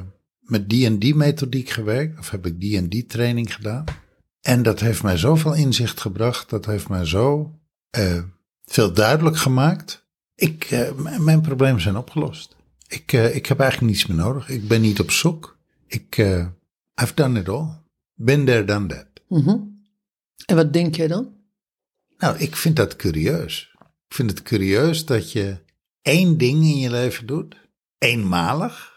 met 0.50 0.68
die 0.68 0.86
en 0.86 0.98
die 0.98 1.14
methodiek 1.14 1.68
gewerkt, 1.68 2.18
of 2.18 2.30
heb 2.30 2.46
ik 2.46 2.60
die 2.60 2.76
en 2.76 2.88
die 2.88 3.06
training 3.06 3.54
gedaan. 3.54 3.84
En 4.40 4.62
dat 4.62 4.80
heeft 4.80 5.02
mij 5.02 5.16
zoveel 5.16 5.54
inzicht 5.54 6.00
gebracht, 6.00 6.50
dat 6.50 6.66
heeft 6.66 6.88
mij 6.88 7.04
zo 7.04 7.54
uh, 7.98 8.22
veel 8.64 8.92
duidelijk 8.92 9.36
gemaakt. 9.36 10.06
Ik, 10.34 10.70
uh, 10.70 11.18
mijn 11.18 11.40
problemen 11.40 11.80
zijn 11.80 11.96
opgelost. 11.96 12.56
Ik, 12.88 13.12
uh, 13.12 13.34
ik 13.34 13.46
heb 13.46 13.60
eigenlijk 13.60 13.92
niets 13.92 14.06
meer 14.06 14.16
nodig. 14.16 14.48
Ik 14.48 14.68
ben 14.68 14.80
niet 14.80 15.00
op 15.00 15.10
zoek. 15.10 15.58
Ik, 15.86 16.16
I've 17.02 17.14
done 17.14 17.40
it 17.40 17.48
all. 17.48 17.68
Been 18.14 18.44
there, 18.44 18.64
done 18.64 18.86
that. 18.86 19.06
Mm 19.28 19.42
-hmm. 19.42 19.82
En 20.46 20.56
wat 20.56 20.72
denk 20.72 20.94
jij 20.94 21.06
dan? 21.06 21.36
Nou, 22.18 22.38
ik 22.38 22.56
vind 22.56 22.76
dat 22.76 22.96
curieus. 22.96 23.74
Ik 24.08 24.14
vind 24.14 24.30
het 24.30 24.42
curieus 24.42 25.04
dat 25.04 25.32
je 25.32 25.56
één 26.02 26.38
ding 26.38 26.62
in 26.64 26.78
je 26.78 26.90
leven 26.90 27.26
doet, 27.26 27.56
eenmalig 27.98 28.87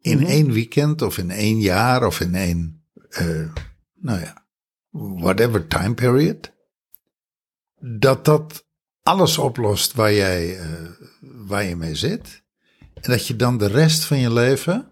in 0.00 0.16
mm 0.16 0.22
-hmm. 0.22 0.32
één 0.32 0.52
weekend 0.52 1.02
of 1.02 1.18
in 1.18 1.30
één 1.30 1.60
jaar 1.60 2.06
of 2.06 2.20
in 2.20 2.34
één, 2.34 2.84
uh, 3.20 3.52
nou 3.94 4.20
ja, 4.20 4.46
whatever 4.90 5.66
time 5.66 5.94
period, 5.94 6.52
dat 7.80 8.24
dat 8.24 8.64
alles 9.02 9.38
oplost 9.38 9.92
waar 9.92 10.12
jij, 10.12 10.60
uh, 10.60 10.90
waar 11.20 11.64
je 11.64 11.76
mee 11.76 11.94
zit. 11.94 12.42
En 12.94 13.10
dat 13.10 13.26
je 13.26 13.36
dan 13.36 13.58
de 13.58 13.66
rest 13.66 14.04
van 14.04 14.18
je 14.18 14.32
leven 14.32 14.88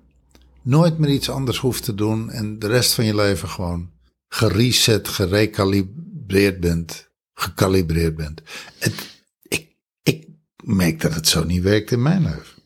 nooit 0.63 0.99
meer 0.99 1.11
iets 1.11 1.31
anders 1.31 1.59
hoeft 1.59 1.85
te 1.85 1.95
doen 1.95 2.31
en 2.31 2.59
de 2.59 2.67
rest 2.67 2.93
van 2.95 3.05
je 3.05 3.15
leven 3.15 3.49
gewoon 3.49 3.91
gereset, 4.29 5.09
gerecalibreerd 5.09 6.61
bent, 6.61 7.11
gecalibreerd 7.35 8.17
bent. 8.17 8.43
Het, 8.79 8.95
ik, 9.43 9.77
ik 10.03 10.29
merk 10.65 11.01
dat 11.01 11.15
het 11.15 11.29
zo 11.29 11.45
niet 11.45 11.63
werkt 11.63 11.91
in 11.91 12.03
mijn 12.03 12.23
leven. 12.23 12.63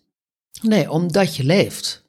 Nee, 0.63 0.91
omdat 0.91 1.37
je 1.37 1.45
leeft. 1.45 2.02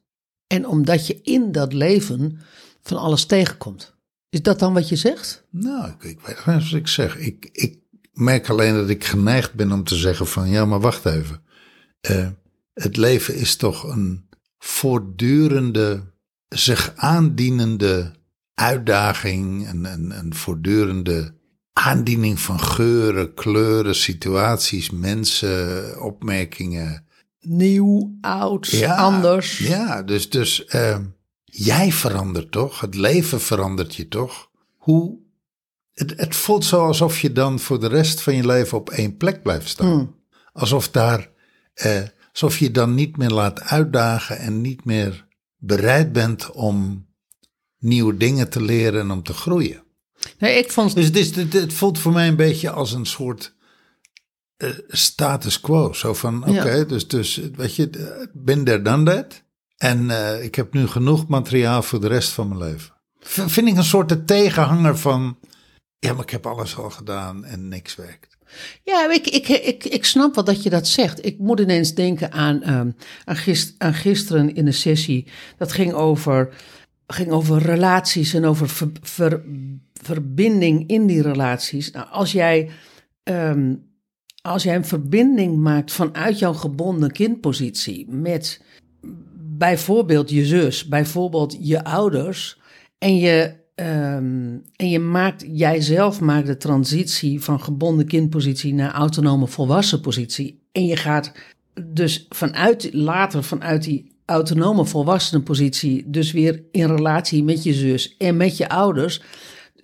En 0.54 0.68
omdat 0.68 1.08
je 1.08 1.20
in 1.24 1.52
dat 1.52 1.74
leven 1.74 2.40
van 2.82 2.98
alles 2.98 3.26
tegenkomt. 3.26 3.96
Is 4.30 4.42
dat 4.42 4.60
dan 4.60 4.74
wat 4.74 4.90
je 4.90 4.96
zegt? 4.96 5.44
Nou, 5.50 5.92
ik, 6.00 6.02
ik 6.02 6.20
weet 6.46 6.46
niet 6.46 6.70
wat 6.70 6.80
ik 6.80 6.88
zeg. 6.88 7.18
Ik, 7.18 7.50
ik 7.52 7.80
merk 8.12 8.50
alleen 8.50 8.74
dat 8.74 8.90
ik 8.90 9.04
geneigd 9.04 9.54
ben 9.54 9.72
om 9.72 9.84
te 9.84 9.96
zeggen 9.96 10.28
van 10.28 10.50
ja, 10.50 10.66
maar 10.66 10.80
wacht 10.80 11.06
even. 11.06 11.42
Uh, 12.12 12.28
het 12.74 12.98
leven 12.98 13.36
is 13.36 13.56
toch 13.56 13.84
een 13.84 14.30
voortdurende, 14.58 16.04
zich 16.48 16.94
aandienende 16.96 18.12
uitdaging. 18.54 19.70
Een, 19.70 19.86
een, 19.86 20.18
een 20.18 20.36
voortdurende 20.36 21.34
aandiening 21.74 22.40
van 22.40 22.60
geuren, 22.60 23.34
kleuren, 23.34 23.96
situaties, 23.96 24.90
mensen, 24.90 26.02
opmerkingen 26.02 27.06
nieuw, 27.44 28.18
oud, 28.22 28.84
anders. 28.84 29.58
Ja, 29.58 30.04
dus, 30.04 30.30
dus 30.30 30.66
uh, 30.76 30.98
jij 31.44 31.92
verandert 31.92 32.52
toch? 32.52 32.80
Het 32.80 32.96
leven 32.96 33.42
verandert 33.42 33.96
je 33.96 34.08
toch? 34.08 34.50
Hoe? 34.78 35.20
Het, 35.94 36.14
het, 36.18 36.36
voelt 36.36 36.66
zo 36.66 36.86
alsof 36.86 37.20
je 37.20 37.32
dan 37.32 37.60
voor 37.60 37.80
de 37.80 37.88
rest 37.88 38.22
van 38.22 38.36
je 38.36 38.46
leven 38.46 38.78
op 38.78 38.90
één 38.90 39.18
plek 39.18 39.44
blijft 39.44 39.70
staan. 39.70 39.92
Hmm. 39.92 40.16
Alsof 40.54 40.90
daar, 40.90 41.30
uh, 41.86 42.02
alsof 42.32 42.58
je 42.58 42.72
dan 42.72 42.94
niet 42.94 43.18
meer 43.18 43.30
laat 43.30 43.62
uitdagen 43.62 44.38
en 44.38 44.62
niet 44.62 44.86
meer 44.86 45.28
bereid 45.58 46.12
bent 46.12 46.52
om 46.52 47.08
nieuwe 47.80 48.18
dingen 48.18 48.50
te 48.50 48.62
leren 48.62 49.00
en 49.00 49.12
om 49.12 49.24
te 49.24 49.34
groeien. 49.34 49.84
Nee, 50.40 50.58
ik 50.58 50.72
vond... 50.72 50.96
Dus 50.96 51.06
het, 51.06 51.16
is, 51.16 51.36
het, 51.36 51.54
het 51.54 51.74
voelt 51.74 52.00
voor 52.00 52.12
mij 52.12 52.28
een 52.28 52.36
beetje 52.36 52.70
als 52.70 52.94
een 52.94 53.06
soort 53.06 53.56
status 54.88 55.60
quo. 55.60 55.94
Zo 55.94 56.14
van, 56.14 56.48
oké, 56.48 56.86
dus, 56.86 57.08
dus 57.08 57.42
weet 57.56 57.76
je, 57.76 57.90
ben 58.34 58.64
there, 58.64 58.82
done 58.82 59.04
that. 59.04 59.44
En 59.78 60.04
uh, 60.04 60.44
ik 60.44 60.56
heb 60.56 60.74
nu 60.74 60.88
genoeg 60.88 61.28
materiaal 61.28 61.82
voor 61.82 62.02
de 62.02 62.08
rest 62.08 62.30
van 62.30 62.48
mijn 62.48 62.60
leven. 62.60 62.94
Vind 63.20 63.68
ik 63.68 63.78
een 63.78 63.84
soort 63.84 64.10
de 64.10 64.24
tegenhanger 64.24 64.98
van, 64.98 65.38
ja, 66.00 66.14
maar 66.14 66.24
ik 66.24 66.30
heb 66.30 66.46
alles 66.46 66.78
al 66.78 66.90
gedaan 66.90 67.46
en 67.46 67.68
niks 67.68 67.96
werkt. 67.96 68.38
Ja, 68.84 69.12
ik, 69.12 69.28
ik, 69.28 69.48
ik, 69.48 69.84
ik 69.84 70.06
snap 70.06 70.36
wel 70.36 70.44
dat 70.44 70.64
je 70.64 70.70
dat 70.70 70.88
zegt. 70.88 71.26
Ik 71.26 71.40
moet 71.40 71.60
ineens 71.60 71.94
denken 71.94 72.32
aan, 72.32 72.70
um, 72.70 72.96
aan, 73.26 73.36
gist, 73.36 73.76
aan 73.78 73.94
gisteren 73.94 74.56
in 74.56 74.66
de 74.66 74.72
sessie. 74.72 75.28
Dat 75.58 75.72
ging 75.72 75.94
over, 75.94 76.54
ging 77.08 77.32
over 77.32 77.62
relaties 77.62 78.34
en 78.34 78.46
over 78.46 78.70
ver, 78.70 78.92
ver, 79.02 79.44
verbinding 79.94 80.90
in 80.90 81.08
die 81.08 81.22
relaties. 81.22 81.92
Nou, 81.92 82.08
als 82.10 82.32
jij 82.32 82.70
um, 83.24 83.92
als 84.48 84.64
jij 84.64 84.76
een 84.76 84.86
verbinding 84.86 85.58
maakt 85.58 85.92
vanuit 85.92 86.40
jouw 86.40 86.54
gebonden 86.54 87.12
kindpositie 87.12 88.06
met 88.10 88.62
bijvoorbeeld 89.58 90.30
je 90.30 90.46
zus, 90.46 90.88
bijvoorbeeld 90.88 91.58
je 91.60 91.84
ouders, 91.84 92.60
en 92.98 93.18
je, 93.18 93.54
um, 93.76 94.62
en 94.76 94.90
je 94.90 95.00
maakt, 95.00 95.46
jijzelf 95.48 96.20
maakt 96.20 96.48
de 96.48 96.58
transitie 96.58 97.42
van 97.42 97.62
gebonden 97.62 98.08
kindpositie 98.08 98.74
naar 98.74 98.92
autonome 98.92 99.48
volwassen 99.48 100.02
positie, 100.02 100.62
en 100.72 100.86
je 100.86 100.96
gaat 100.96 101.32
dus 101.82 102.26
vanuit, 102.30 102.94
later 102.94 103.44
vanuit 103.44 103.84
die 103.84 104.12
autonome 104.26 104.86
volwassenen 104.86 105.44
positie, 105.44 106.10
dus 106.10 106.32
weer 106.32 106.64
in 106.72 106.88
relatie 106.88 107.44
met 107.44 107.64
je 107.64 107.74
zus 107.74 108.18
en 108.18 108.38
met 108.38 108.58
je 108.58 108.70
ouders, 108.70 109.22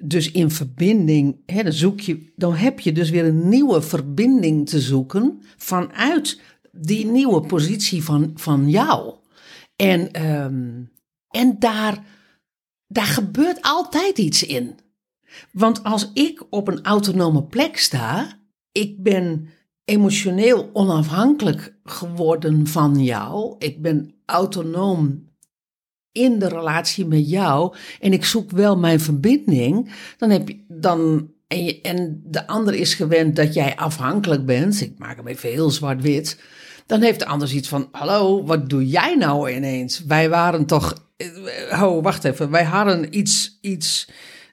dus 0.01 0.31
in 0.31 0.51
verbinding, 0.51 1.35
hè, 1.45 1.63
dan, 1.63 1.73
zoek 1.73 1.99
je, 1.99 2.31
dan 2.35 2.53
heb 2.53 2.79
je 2.79 2.91
dus 2.91 3.09
weer 3.09 3.25
een 3.25 3.49
nieuwe 3.49 3.81
verbinding 3.81 4.69
te 4.69 4.79
zoeken 4.79 5.41
vanuit 5.57 6.41
die 6.71 7.05
nieuwe 7.05 7.41
positie 7.41 8.03
van, 8.03 8.31
van 8.35 8.69
jou. 8.69 9.13
En, 9.75 10.25
um, 10.25 10.91
En 11.29 11.55
daar, 11.59 12.03
daar 12.87 13.05
gebeurt 13.05 13.61
altijd 13.61 14.17
iets 14.17 14.43
in. 14.43 14.79
Want 15.51 15.83
als 15.83 16.11
ik 16.13 16.43
op 16.49 16.67
een 16.67 16.83
autonome 16.83 17.43
plek 17.43 17.77
sta, 17.77 18.39
ik 18.71 19.03
ben 19.03 19.49
emotioneel 19.85 20.69
onafhankelijk 20.73 21.79
geworden 21.83 22.67
van 22.67 23.03
jou. 23.03 23.55
Ik 23.57 23.81
ben 23.81 24.13
autonoom 24.25 25.28
in 26.11 26.39
de 26.39 26.47
relatie 26.47 27.05
met 27.05 27.29
jou 27.29 27.75
en 27.99 28.13
ik 28.13 28.25
zoek 28.25 28.51
wel 28.51 28.77
mijn 28.77 28.99
verbinding, 28.99 29.91
dan 30.17 30.29
heb 30.29 30.47
je 30.47 30.63
dan 30.67 31.29
en, 31.49 31.81
en 31.81 32.21
de 32.25 32.47
ander 32.47 32.73
is 32.73 32.93
gewend 32.93 33.35
dat 33.35 33.53
jij 33.53 33.75
afhankelijk 33.75 34.45
bent. 34.45 34.81
Ik 34.81 34.93
maak 34.97 35.17
hem 35.17 35.27
even 35.27 35.49
heel 35.49 35.69
zwart-wit. 35.69 36.41
Dan 36.85 37.01
heeft 37.01 37.19
de 37.19 37.25
ander 37.25 37.53
iets 37.53 37.67
van: 37.67 37.87
Hallo, 37.91 38.43
wat 38.43 38.69
doe 38.69 38.87
jij 38.87 39.15
nou 39.15 39.51
ineens? 39.51 40.03
Wij 40.05 40.29
waren 40.29 40.65
toch. 40.65 41.07
Oh, 41.71 42.03
wacht 42.03 42.23
even. 42.23 42.49
Wij 42.49 42.63
hadden 42.63 43.17
iets, 43.17 43.57
iets 43.61 44.09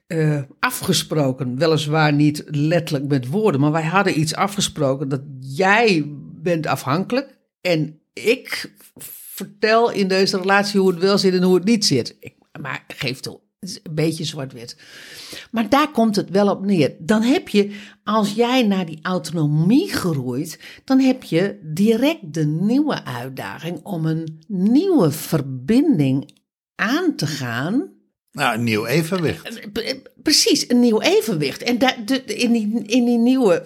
uh, 0.09 0.43
afgesproken. 0.59 1.59
Weliswaar 1.59 2.13
niet 2.13 2.45
letterlijk 2.47 3.09
met 3.09 3.27
woorden, 3.27 3.61
maar 3.61 3.73
wij 3.73 3.85
hadden 3.85 4.21
iets 4.21 4.35
afgesproken 4.35 5.09
dat 5.09 5.23
jij 5.41 6.05
bent 6.43 6.67
afhankelijk 6.67 7.39
en 7.61 8.01
ik 8.13 8.73
vertel 9.37 9.91
in 9.91 10.09
deze 10.09 10.39
relatie 10.39 10.81
hoe 10.81 10.91
het 10.91 10.99
wel 10.99 11.19
zit 11.19 11.35
en 11.35 11.43
hoe 11.43 11.55
het 11.55 11.65
niet 11.65 11.85
zit. 11.85 12.17
Maar 12.61 12.85
geef 12.89 13.21
toe, 13.21 13.41
het 13.61 13.69
is 13.69 13.81
een 13.83 13.95
beetje 13.95 14.25
zwart-wit. 14.25 14.77
Maar 15.51 15.69
daar 15.69 15.91
komt 15.91 16.17
het 16.17 16.31
wel 16.31 16.49
op 16.49 16.65
neer. 16.65 16.95
Dan 16.99 17.23
heb 17.23 17.49
je, 17.49 17.77
als 18.05 18.33
jij 18.33 18.63
naar 18.63 18.87
die 18.87 18.99
autonomie 19.03 19.93
groeit, 19.93 20.61
dan 20.85 21.01
heb 21.01 21.23
je 21.23 21.59
direct 21.63 22.35
de 22.35 22.47
nieuwe 22.47 23.05
uitdaging 23.05 23.83
om 23.83 24.07
een 24.07 24.45
nieuwe 24.49 25.11
verbinding 25.11 26.33
aan 26.75 27.17
te 27.17 27.27
gaan 27.27 27.96
nou, 28.37 28.55
een 28.55 28.65
nieuw 28.65 28.87
evenwicht. 28.87 29.71
Eh, 29.73 29.95
precies, 30.23 30.71
een 30.71 30.81
nieuw 30.81 31.01
evenwicht. 31.01 31.63
En 31.63 31.79
daar, 31.79 31.97
de, 32.05 32.25
in, 32.25 32.53
die, 32.53 32.83
in 32.87 33.05
die, 33.05 33.19
nieuwe, 33.19 33.65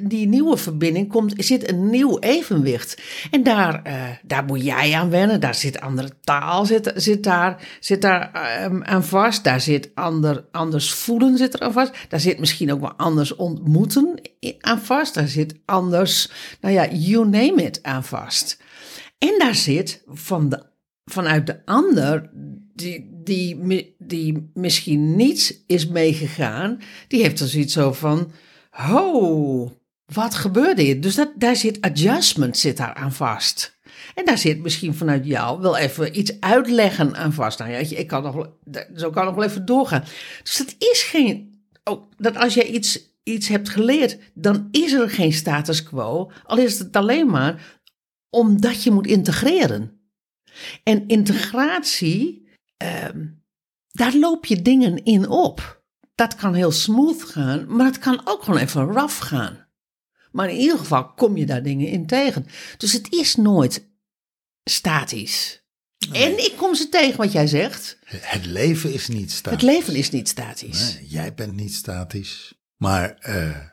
die 0.00 0.28
nieuwe 0.28 0.56
verbinding 0.56 1.08
komt, 1.08 1.34
zit 1.36 1.70
een 1.70 1.90
nieuw 1.90 2.18
evenwicht. 2.18 3.02
En 3.30 3.42
daar, 3.42 3.82
uh, 3.86 4.08
daar 4.22 4.44
moet 4.44 4.64
jij 4.64 4.94
aan 4.94 5.10
wennen. 5.10 5.40
Daar 5.40 5.54
zit 5.54 5.80
andere 5.80 6.10
taal 6.20 6.66
zit, 6.66 6.92
zit 6.94 7.22
daar, 7.22 7.68
zit 7.80 8.02
daar 8.02 8.64
um, 8.64 8.84
aan 8.84 9.04
vast. 9.04 9.44
Daar 9.44 9.60
zit 9.60 9.90
ander, 9.94 10.44
anders 10.50 10.92
voelen 10.92 11.36
zit 11.36 11.54
er 11.54 11.60
aan 11.60 11.72
vast. 11.72 11.92
Daar 12.08 12.20
zit 12.20 12.38
misschien 12.38 12.72
ook 12.72 12.80
wel 12.80 12.94
anders 12.96 13.36
ontmoeten 13.36 14.20
aan 14.60 14.80
vast. 14.80 15.14
Daar 15.14 15.28
zit 15.28 15.54
anders, 15.64 16.30
nou 16.60 16.74
ja, 16.74 16.88
you 16.90 17.28
name 17.28 17.62
it 17.62 17.82
aan 17.82 18.04
vast. 18.04 18.58
En 19.18 19.34
daar 19.38 19.54
zit 19.54 20.02
van 20.06 20.48
de, 20.48 20.62
vanuit 21.04 21.46
de 21.46 21.66
ander 21.66 22.30
die, 22.74 23.11
die, 23.24 23.94
die 23.98 24.50
misschien 24.54 25.16
niet 25.16 25.62
is 25.66 25.86
meegegaan, 25.86 26.80
die 27.08 27.22
heeft 27.22 27.40
er 27.40 27.48
zoiets 27.48 27.72
zo 27.72 27.92
van: 27.92 28.32
ho, 28.70 29.76
wat 30.04 30.34
gebeurde 30.34 30.82
hier? 30.82 31.00
Dus 31.00 31.14
dat, 31.14 31.32
daar 31.34 31.56
zit 31.56 31.80
adjustment 31.80 32.58
zit 32.58 32.76
daar 32.76 32.94
aan 32.94 33.12
vast. 33.12 33.80
En 34.14 34.24
daar 34.24 34.38
zit 34.38 34.62
misschien 34.62 34.94
vanuit 34.94 35.26
jou 35.26 35.60
wel 35.60 35.76
even 35.76 36.18
iets 36.18 36.40
uitleggen 36.40 37.16
aan 37.16 37.32
vast. 37.32 37.58
Nou 37.58 37.70
ja, 37.70 37.78
ik 37.78 38.06
kan 38.06 38.22
nog, 38.22 38.48
zo 38.96 39.10
kan 39.10 39.24
nog 39.24 39.34
wel 39.34 39.44
even 39.44 39.64
doorgaan. 39.64 40.04
Dus 40.42 40.56
dat 40.56 40.74
is 40.78 41.02
geen. 41.02 41.64
Ook 41.84 42.04
dat 42.16 42.36
als 42.36 42.54
jij 42.54 42.66
iets, 42.66 43.00
iets 43.22 43.48
hebt 43.48 43.68
geleerd, 43.68 44.18
dan 44.34 44.68
is 44.70 44.92
er 44.92 45.10
geen 45.10 45.32
status 45.32 45.82
quo. 45.82 46.30
Al 46.44 46.58
is 46.58 46.78
het 46.78 46.96
alleen 46.96 47.26
maar 47.26 47.80
omdat 48.30 48.82
je 48.82 48.90
moet 48.90 49.06
integreren. 49.06 50.00
En 50.82 51.06
integratie 51.06 52.41
Ehm, 52.82 53.26
daar 53.90 54.14
loop 54.14 54.46
je 54.46 54.62
dingen 54.62 55.04
in 55.04 55.28
op. 55.28 55.82
Dat 56.14 56.34
kan 56.34 56.54
heel 56.54 56.72
smooth 56.72 57.22
gaan, 57.22 57.76
maar 57.76 57.86
het 57.86 57.98
kan 57.98 58.20
ook 58.24 58.42
gewoon 58.42 58.60
even 58.60 58.92
rough 58.92 59.22
gaan. 59.22 59.66
Maar 60.32 60.50
in 60.50 60.56
ieder 60.56 60.78
geval 60.78 61.12
kom 61.12 61.36
je 61.36 61.46
daar 61.46 61.62
dingen 61.62 61.88
in 61.88 62.06
tegen. 62.06 62.46
Dus 62.76 62.92
het 62.92 63.12
is 63.12 63.36
nooit 63.36 63.88
statisch. 64.64 65.62
En 66.12 66.44
ik 66.44 66.52
kom 66.56 66.74
ze 66.74 66.88
tegen 66.88 67.16
wat 67.16 67.32
jij 67.32 67.46
zegt. 67.46 67.98
Het 68.04 68.46
leven 68.46 68.92
is 68.92 69.08
niet 69.08 69.32
statisch. 69.32 69.60
Het 69.60 69.70
leven 69.70 69.94
is 69.94 70.10
niet 70.10 70.28
statisch. 70.28 70.94
Nee, 70.94 71.06
jij 71.06 71.34
bent 71.34 71.54
niet 71.56 71.74
statisch. 71.74 72.54
Maar 72.76 73.16
uh, 73.28 73.66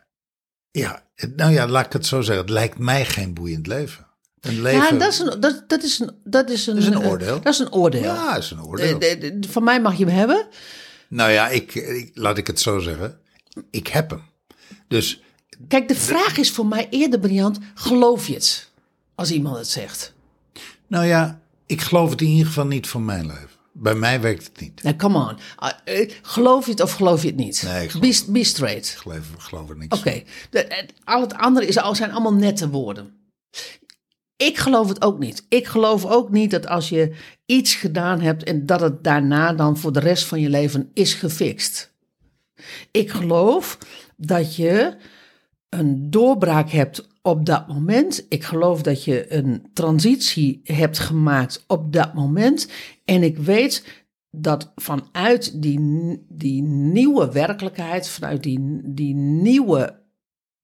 ja, 0.71 1.09
nou 1.35 1.51
ja, 1.51 1.67
laat 1.67 1.85
ik 1.85 1.93
het 1.93 2.05
zo 2.05 2.21
zeggen. 2.21 2.43
Het 2.43 2.53
lijkt 2.53 2.77
mij 2.77 3.05
geen 3.05 3.33
boeiend 3.33 3.67
leven. 3.67 4.08
Een 4.41 4.61
leven... 4.61 4.79
Ja, 4.79 4.91
dat 4.91 5.13
is 5.13 5.19
een, 5.19 5.39
dat, 5.39 5.63
dat 5.67 5.83
is 5.83 5.99
een, 5.99 6.11
dat 6.23 6.49
is 6.49 6.67
een, 6.67 6.75
dat 6.75 6.83
is 6.83 6.89
een 6.89 7.05
oordeel. 7.05 7.41
Dat 7.41 7.53
is 7.53 7.59
een 7.59 7.71
oordeel. 7.71 8.01
Ja, 8.01 8.37
is 8.37 8.51
een 8.51 8.63
oordeel. 8.63 8.99
De, 8.99 9.39
de, 9.39 9.49
van 9.49 9.63
mij 9.63 9.81
mag 9.81 9.97
je 9.97 10.05
hem 10.05 10.15
hebben. 10.15 10.47
Nou 11.07 11.31
ja, 11.31 11.47
ik, 11.47 11.75
ik, 11.75 12.11
laat 12.13 12.37
ik 12.37 12.47
het 12.47 12.59
zo 12.59 12.79
zeggen. 12.79 13.19
Ik 13.69 13.87
heb 13.87 14.09
hem. 14.09 14.21
Dus. 14.87 15.21
Kijk, 15.67 15.87
de 15.87 15.95
vraag 15.95 16.37
is 16.37 16.51
voor 16.51 16.65
mij 16.65 16.87
eerder, 16.89 17.19
Briant, 17.19 17.59
geloof 17.73 18.27
je 18.27 18.33
het? 18.33 18.69
Als 19.15 19.31
iemand 19.31 19.57
het 19.57 19.67
zegt. 19.67 20.13
Nou 20.87 21.05
ja, 21.05 21.39
ik 21.65 21.81
geloof 21.81 22.09
het 22.09 22.21
in 22.21 22.27
ieder 22.27 22.45
geval 22.45 22.65
niet 22.65 22.87
voor 22.87 23.01
mijn 23.01 23.27
leven. 23.27 23.49
Bij 23.71 23.95
mij 23.95 24.21
werkt 24.21 24.43
het 24.43 24.59
niet. 24.59 24.83
Nee, 24.83 24.95
come 24.95 25.17
on. 25.17 25.37
Uh, 25.85 26.11
geloof 26.21 26.65
je 26.65 26.71
het 26.71 26.81
of 26.81 26.91
geloof 26.91 27.21
je 27.21 27.27
het 27.27 27.35
niet? 27.35 27.63
Nee, 27.65 27.83
ik 27.83 27.91
geloof, 27.91 28.25
be, 28.25 28.31
be 28.31 28.43
straight. 28.43 28.85
Ik 28.85 28.97
geloof, 28.97 29.25
geloof 29.37 29.69
er 29.69 29.77
niks 29.77 29.97
Oké. 29.97 30.23
Okay. 30.51 30.89
Al 31.03 31.21
het 31.21 31.33
andere 31.33 31.67
is, 31.67 31.73
zijn 31.91 32.11
allemaal 32.11 32.33
nette 32.33 32.69
woorden. 32.69 33.13
Ik 34.45 34.57
geloof 34.57 34.87
het 34.87 35.01
ook 35.01 35.19
niet. 35.19 35.45
Ik 35.49 35.67
geloof 35.67 36.05
ook 36.05 36.29
niet 36.29 36.51
dat 36.51 36.67
als 36.67 36.89
je 36.89 37.15
iets 37.45 37.75
gedaan 37.75 38.21
hebt 38.21 38.43
en 38.43 38.65
dat 38.65 38.81
het 38.81 39.03
daarna 39.03 39.53
dan 39.53 39.77
voor 39.77 39.91
de 39.93 39.99
rest 39.99 40.23
van 40.23 40.39
je 40.39 40.49
leven 40.49 40.89
is 40.93 41.13
gefixt. 41.13 41.93
Ik 42.91 43.09
geloof 43.09 43.77
dat 44.17 44.55
je 44.55 44.95
een 45.69 46.09
doorbraak 46.09 46.69
hebt 46.69 47.07
op 47.21 47.45
dat 47.45 47.67
moment. 47.67 48.25
Ik 48.29 48.43
geloof 48.43 48.81
dat 48.81 49.03
je 49.03 49.33
een 49.33 49.69
transitie 49.73 50.61
hebt 50.63 50.99
gemaakt 50.99 51.63
op 51.67 51.93
dat 51.93 52.13
moment. 52.13 52.67
En 53.05 53.23
ik 53.23 53.37
weet 53.37 54.05
dat 54.31 54.71
vanuit 54.75 55.61
die, 55.61 55.79
die 56.27 56.61
nieuwe 56.63 57.31
werkelijkheid, 57.31 58.09
vanuit 58.09 58.43
die, 58.43 58.81
die 58.83 59.13
nieuwe 59.15 59.99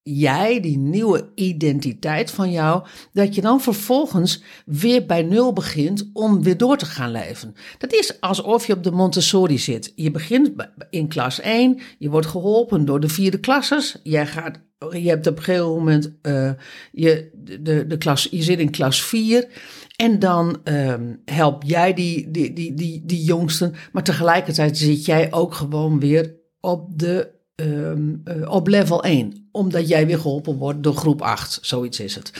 jij, 0.08 0.60
die 0.60 0.78
nieuwe 0.78 1.30
identiteit 1.34 2.30
van 2.30 2.50
jou, 2.50 2.84
dat 3.12 3.34
je 3.34 3.40
dan 3.40 3.60
vervolgens 3.60 4.42
weer 4.66 5.06
bij 5.06 5.22
nul 5.22 5.52
begint 5.52 6.10
om 6.12 6.42
weer 6.42 6.56
door 6.56 6.76
te 6.76 6.86
gaan 6.86 7.10
leven. 7.10 7.54
Dat 7.78 7.92
is 7.92 8.20
alsof 8.20 8.66
je 8.66 8.72
op 8.72 8.82
de 8.82 8.90
Montessori 8.90 9.58
zit. 9.58 9.92
Je 9.94 10.10
begint 10.10 10.52
in 10.90 11.08
klas 11.08 11.40
1, 11.40 11.80
je 11.98 12.10
wordt 12.10 12.26
geholpen 12.26 12.84
door 12.84 13.00
de 13.00 13.08
vierde 13.08 13.40
klassers, 13.40 13.96
jij 14.02 14.26
gaat, 14.26 14.60
je 14.90 15.08
hebt 15.08 15.26
op 15.26 15.36
een 15.36 15.42
gegeven 15.42 15.68
moment, 15.68 16.12
uh, 16.22 16.50
je, 16.92 17.30
de, 17.60 17.86
de 17.86 17.98
klas, 17.98 18.28
je 18.30 18.42
zit 18.42 18.58
in 18.58 18.70
klas 18.70 19.02
4 19.02 19.48
en 19.96 20.18
dan 20.18 20.60
um, 20.64 21.22
help 21.24 21.62
jij 21.62 21.94
die, 21.94 22.30
die, 22.30 22.52
die, 22.52 22.74
die, 22.74 23.02
die 23.04 23.24
jongsten, 23.24 23.74
maar 23.92 24.02
tegelijkertijd 24.02 24.78
zit 24.78 25.04
jij 25.04 25.32
ook 25.32 25.54
gewoon 25.54 26.00
weer 26.00 26.34
op 26.60 26.98
de 26.98 27.34
um, 27.56 28.22
uh, 28.24 28.50
op 28.50 28.68
level 28.68 29.02
1. 29.02 29.48
Omdat 29.52 29.88
jij 29.88 30.06
weer 30.06 30.18
geholpen 30.18 30.56
wordt 30.56 30.82
door 30.82 30.94
groep 30.94 31.22
8. 31.22 31.58
Zoiets 31.62 32.00
is 32.00 32.14
het. 32.14 32.32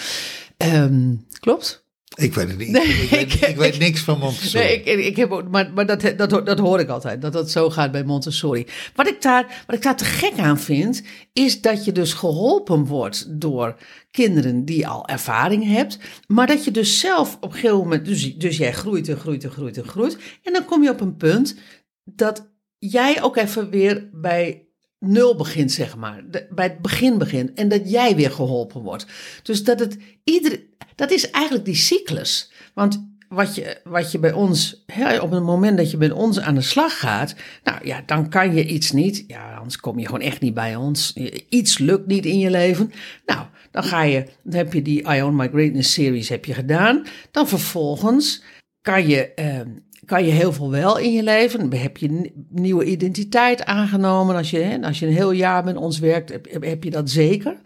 Um, 0.58 1.26
klopt? 1.40 1.84
Ik 2.14 2.34
weet 2.34 2.48
het 2.48 2.58
niet. 2.58 2.70
Nee, 2.70 2.86
ik, 2.86 3.10
weet, 3.10 3.34
ik, 3.34 3.48
ik 3.48 3.56
weet 3.56 3.78
niks 3.78 4.00
van 4.00 4.18
Montessori. 4.18 4.64
Nee, 4.64 4.82
ik, 4.82 5.04
ik 5.04 5.16
heb, 5.16 5.48
maar, 5.50 5.72
maar 5.72 5.86
dat, 5.86 6.12
dat, 6.16 6.46
dat 6.46 6.58
hoor 6.58 6.80
ik 6.80 6.88
altijd, 6.88 7.22
dat 7.22 7.32
dat 7.32 7.50
zo 7.50 7.70
gaat 7.70 7.92
bij 7.92 8.04
Montessori. 8.04 8.66
Wat 8.94 9.08
ik, 9.08 9.22
daar, 9.22 9.62
wat 9.66 9.76
ik 9.76 9.82
daar 9.82 9.96
te 9.96 10.04
gek 10.04 10.38
aan 10.38 10.58
vind, 10.58 11.02
is 11.32 11.60
dat 11.60 11.84
je 11.84 11.92
dus 11.92 12.12
geholpen 12.12 12.84
wordt 12.84 13.40
door 13.40 13.76
kinderen 14.10 14.64
die 14.64 14.88
al 14.88 15.06
ervaring 15.08 15.64
hebt. 15.64 15.98
Maar 16.26 16.46
dat 16.46 16.64
je 16.64 16.70
dus 16.70 17.00
zelf 17.00 17.36
op 17.40 17.44
een 17.44 17.52
gegeven 17.52 17.76
moment, 17.76 18.04
dus, 18.04 18.34
dus 18.34 18.56
jij 18.56 18.72
groeit 18.72 19.08
en 19.08 19.16
groeit 19.16 19.44
en 19.44 19.50
groeit 19.50 19.76
en 19.76 19.88
groeit. 19.88 20.18
En 20.42 20.52
dan 20.52 20.64
kom 20.64 20.82
je 20.82 20.90
op 20.90 21.00
een 21.00 21.16
punt 21.16 21.56
dat 22.04 22.50
jij 22.78 23.22
ook 23.22 23.36
even 23.36 23.70
weer 23.70 24.08
bij 24.12 24.65
nul 24.98 25.36
begint, 25.36 25.72
zeg 25.72 25.96
maar. 25.96 26.24
bij 26.50 26.64
het 26.64 26.78
begin 26.78 27.18
begint. 27.18 27.52
En 27.54 27.68
dat 27.68 27.90
jij 27.90 28.16
weer 28.16 28.30
geholpen 28.30 28.82
wordt. 28.82 29.06
Dus 29.42 29.64
dat 29.64 29.78
het 29.78 29.96
iedere. 30.24 30.66
Dat 30.94 31.10
is 31.10 31.30
eigenlijk 31.30 31.64
die 31.64 31.74
cyclus. 31.74 32.52
Want 32.74 33.14
wat 33.28 33.54
je, 33.54 33.80
wat 33.84 34.12
je 34.12 34.18
bij 34.18 34.32
ons, 34.32 34.84
hè, 34.86 35.18
op 35.18 35.30
het 35.30 35.42
moment 35.42 35.76
dat 35.76 35.90
je 35.90 35.96
bij 35.96 36.10
ons 36.10 36.40
aan 36.40 36.54
de 36.54 36.60
slag 36.60 36.98
gaat, 36.98 37.34
nou 37.62 37.86
ja, 37.86 38.02
dan 38.06 38.28
kan 38.28 38.54
je 38.54 38.66
iets 38.66 38.92
niet. 38.92 39.24
Ja, 39.26 39.54
anders 39.54 39.76
kom 39.76 39.98
je 39.98 40.06
gewoon 40.06 40.20
echt 40.20 40.40
niet 40.40 40.54
bij 40.54 40.76
ons. 40.76 41.12
Iets 41.48 41.78
lukt 41.78 42.06
niet 42.06 42.26
in 42.26 42.38
je 42.38 42.50
leven. 42.50 42.92
Nou, 43.26 43.46
dan 43.70 43.84
ga 43.84 44.02
je, 44.02 44.26
dan 44.42 44.54
heb 44.54 44.72
je 44.72 44.82
die 44.82 45.02
I 45.02 45.22
Own 45.22 45.36
My 45.36 45.48
Greatness 45.48 45.92
series 45.92 46.28
heb 46.28 46.44
je 46.44 46.54
gedaan. 46.54 47.06
Dan 47.30 47.48
vervolgens 47.48 48.42
kan 48.80 49.06
je 49.06 49.34
eh, 49.34 49.60
kan 50.04 50.24
je 50.24 50.30
heel 50.30 50.52
veel 50.52 50.70
wel 50.70 50.98
in 50.98 51.12
je 51.12 51.22
leven. 51.22 51.72
Heb 51.72 51.96
je 51.96 52.32
nieuwe 52.48 52.84
identiteit 52.84 53.64
aangenomen. 53.64 54.36
Als 54.36 54.50
je, 54.50 54.78
als 54.82 54.98
je 54.98 55.06
een 55.06 55.12
heel 55.12 55.30
jaar 55.30 55.64
met 55.64 55.76
ons 55.76 55.98
werkt, 55.98 56.30
heb, 56.30 56.62
heb 56.64 56.84
je 56.84 56.90
dat 56.90 57.10
zeker. 57.10 57.56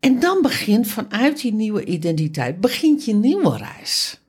En 0.00 0.20
dan 0.20 0.42
begint 0.42 0.86
vanuit 0.86 1.40
die 1.40 1.52
nieuwe 1.54 1.84
identiteit, 1.84 2.60
begint 2.60 3.04
je 3.04 3.14
nieuwe 3.14 3.56
reis. 3.56 4.20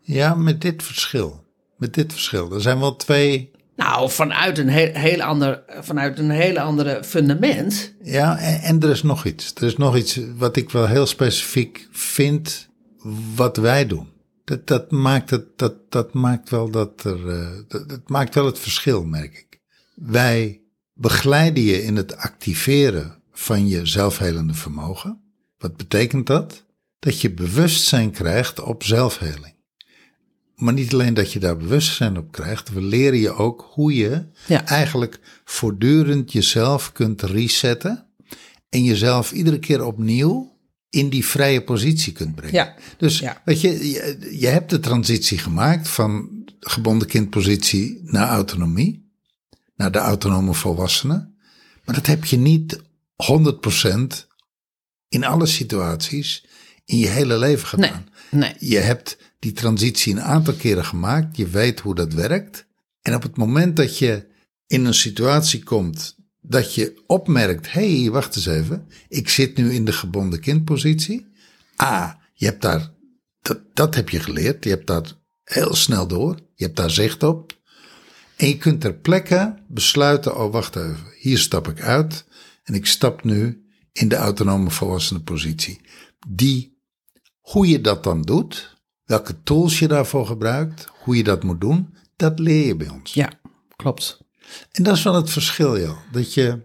Ja, 0.00 0.34
met 0.34 0.60
dit 0.60 0.82
verschil. 0.82 1.44
Met 1.76 1.94
dit 1.94 2.12
verschil. 2.12 2.52
Er 2.52 2.60
zijn 2.60 2.78
wel 2.78 2.96
twee. 2.96 3.50
Nou, 3.76 4.10
vanuit 4.10 4.58
een 4.58 4.68
heel, 4.68 4.92
heel 4.92 5.22
ander, 5.22 5.62
vanuit 5.80 6.18
een 6.18 6.30
hele 6.30 6.60
andere 6.60 7.04
fundament. 7.04 7.94
Ja, 8.02 8.38
en, 8.38 8.60
en 8.60 8.80
er 8.80 8.90
is 8.90 9.02
nog 9.02 9.24
iets. 9.24 9.54
Er 9.54 9.62
is 9.62 9.76
nog 9.76 9.96
iets 9.96 10.20
wat 10.36 10.56
ik 10.56 10.70
wel 10.70 10.86
heel 10.86 11.06
specifiek 11.06 11.88
vind. 11.90 12.68
Wat 13.34 13.56
wij 13.56 13.86
doen. 13.86 14.08
Dat, 14.50 14.66
dat, 14.66 14.90
maakt, 14.90 15.30
het, 15.30 15.58
dat, 15.58 15.74
dat 15.92 16.14
maakt 16.14 16.50
wel 16.50 16.70
dat 16.70 17.04
er. 17.04 17.28
eh, 17.28 17.48
dat, 17.68 17.88
dat 17.88 18.08
maakt 18.08 18.34
wel 18.34 18.46
het 18.46 18.58
verschil, 18.58 19.04
merk 19.04 19.38
ik. 19.38 19.60
Wij 19.94 20.60
begeleiden 20.94 21.62
je 21.62 21.82
in 21.82 21.96
het 21.96 22.16
activeren 22.16 23.22
van 23.32 23.68
je 23.68 23.86
zelfhelende 23.86 24.54
vermogen. 24.54 25.20
Wat 25.58 25.76
betekent 25.76 26.26
dat? 26.26 26.64
Dat 26.98 27.20
je 27.20 27.30
bewustzijn 27.34 28.10
krijgt 28.10 28.60
op 28.60 28.82
zelfheling. 28.82 29.54
Maar 30.56 30.72
niet 30.72 30.92
alleen 30.92 31.14
dat 31.14 31.32
je 31.32 31.38
daar 31.38 31.56
bewustzijn 31.56 32.18
op 32.18 32.32
krijgt, 32.32 32.72
we 32.72 32.80
leren 32.82 33.18
je 33.18 33.32
ook 33.32 33.68
hoe 33.70 33.94
je 33.94 34.26
Ja. 34.46 34.66
eigenlijk 34.66 35.20
voortdurend 35.44 36.32
jezelf 36.32 36.92
kunt 36.92 37.22
resetten 37.22 38.06
en 38.68 38.84
jezelf 38.84 39.32
iedere 39.32 39.58
keer 39.58 39.84
opnieuw 39.84 40.58
in 40.90 41.08
die 41.08 41.26
vrije 41.26 41.62
positie 41.62 42.12
kunt 42.12 42.34
brengen. 42.34 42.54
Ja. 42.54 42.74
Dus 42.98 43.18
Ja. 43.18 43.42
weet 43.44 43.60
je, 43.60 43.90
je, 43.90 44.28
je 44.38 44.46
hebt 44.46 44.70
de 44.70 44.80
transitie 44.80 45.38
gemaakt 45.38 45.88
van 45.88 46.28
gebonden 46.60 47.08
kindpositie 47.08 48.00
naar 48.04 48.28
autonomie, 48.28 49.10
naar 49.76 49.92
de 49.92 49.98
autonome 49.98 50.54
volwassene. 50.54 51.28
Maar 51.84 51.94
dat 51.94 52.06
heb 52.06 52.24
je 52.24 52.36
niet 52.36 52.80
100% 53.16 54.26
in 55.08 55.24
alle 55.24 55.46
situaties 55.46 56.44
in 56.84 56.98
je 56.98 57.08
hele 57.08 57.38
leven 57.38 57.80
Nee, 57.80 57.88
gedaan. 57.88 58.08
nee. 58.30 58.54
Je 58.58 58.78
hebt 58.78 59.18
die 59.38 59.52
transitie 59.52 60.12
een 60.12 60.22
aantal 60.22 60.54
keren 60.54 60.84
gemaakt. 60.84 61.36
Je 61.36 61.48
weet 61.48 61.80
hoe 61.80 61.94
dat 61.94 62.12
werkt. 62.12 62.66
En 63.02 63.14
op 63.14 63.22
het 63.22 63.36
moment 63.36 63.76
dat 63.76 63.98
je 63.98 64.26
in 64.66 64.84
een 64.84 64.94
situatie 64.94 65.62
komt 65.62 66.16
dat 66.50 66.74
je 66.74 67.02
opmerkt: 67.06 67.72
hé, 67.72 68.00
hey, 68.00 68.10
wacht 68.10 68.36
eens 68.36 68.46
even. 68.46 68.86
Ik 69.08 69.28
zit 69.28 69.56
nu 69.56 69.72
in 69.72 69.84
de 69.84 69.92
gebonden 69.92 70.40
kindpositie. 70.40 71.26
A, 71.82 72.20
je 72.34 72.46
hebt 72.46 72.62
daar, 72.62 72.90
dat, 73.42 73.60
dat 73.74 73.94
heb 73.94 74.08
je 74.08 74.20
geleerd. 74.20 74.64
Je 74.64 74.70
hebt 74.70 74.86
daar 74.86 75.12
heel 75.44 75.74
snel 75.74 76.06
door. 76.06 76.34
Je 76.54 76.64
hebt 76.64 76.76
daar 76.76 76.90
zicht 76.90 77.22
op. 77.22 77.58
En 78.36 78.48
je 78.48 78.56
kunt 78.56 78.80
ter 78.80 78.94
plekke 78.94 79.54
besluiten: 79.68 80.36
oh, 80.36 80.52
wacht 80.52 80.76
even. 80.76 81.06
Hier 81.18 81.38
stap 81.38 81.68
ik 81.68 81.80
uit. 81.80 82.24
En 82.62 82.74
ik 82.74 82.86
stap 82.86 83.24
nu 83.24 83.64
in 83.92 84.08
de 84.08 84.16
autonome 84.16 84.70
volwassene 84.70 85.20
positie. 85.20 85.80
Die 86.28 86.78
hoe 87.40 87.68
je 87.68 87.80
dat 87.80 88.04
dan 88.04 88.22
doet, 88.22 88.76
welke 89.04 89.42
tools 89.42 89.78
je 89.78 89.88
daarvoor 89.88 90.26
gebruikt, 90.26 90.88
hoe 91.02 91.16
je 91.16 91.24
dat 91.24 91.42
moet 91.42 91.60
doen, 91.60 91.94
dat 92.16 92.38
leer 92.38 92.66
je 92.66 92.76
bij 92.76 92.88
ons. 92.88 93.14
Ja, 93.14 93.32
klopt. 93.76 94.18
En 94.72 94.82
dat 94.82 94.96
is 94.96 95.02
wel 95.02 95.14
het 95.14 95.30
verschil, 95.30 95.78
joh. 95.78 95.98
Dat 96.12 96.34
je, 96.34 96.58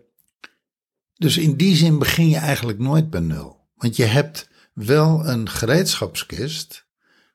dus 1.15 1.37
in 1.37 1.55
die 1.55 1.75
zin 1.75 1.99
begin 1.99 2.29
je 2.29 2.37
eigenlijk 2.37 2.79
nooit 2.79 3.09
bij 3.09 3.19
nul. 3.19 3.59
Want 3.75 3.95
je 3.95 4.05
hebt 4.05 4.49
wel 4.73 5.27
een 5.27 5.49
gereedschapskist 5.49 6.85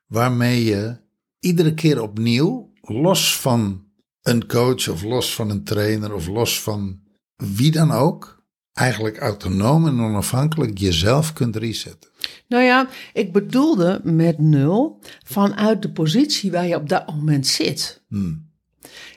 waarmee 0.07 0.63
je 0.63 0.97
iedere 1.39 1.73
keer 1.73 2.01
opnieuw, 2.01 2.73
los 2.81 3.37
van 3.37 3.85
een 4.21 4.47
coach 4.47 4.89
of 4.89 5.03
los 5.03 5.35
van 5.35 5.49
een 5.49 5.63
trainer 5.63 6.13
of 6.13 6.27
los 6.27 6.61
van 6.61 6.99
wie 7.35 7.71
dan 7.71 7.91
ook, 7.91 8.43
eigenlijk 8.73 9.17
autonoom 9.17 9.87
en 9.87 10.01
onafhankelijk 10.01 10.77
jezelf 10.77 11.33
kunt 11.33 11.55
resetten. 11.55 12.09
Nou 12.47 12.63
ja, 12.63 12.89
ik 13.13 13.33
bedoelde 13.33 14.01
met 14.03 14.39
nul 14.39 14.99
vanuit 15.25 15.81
de 15.81 15.91
positie 15.91 16.51
waar 16.51 16.67
je 16.67 16.75
op 16.75 16.89
dat 16.89 17.07
moment 17.07 17.47
zit. 17.47 18.01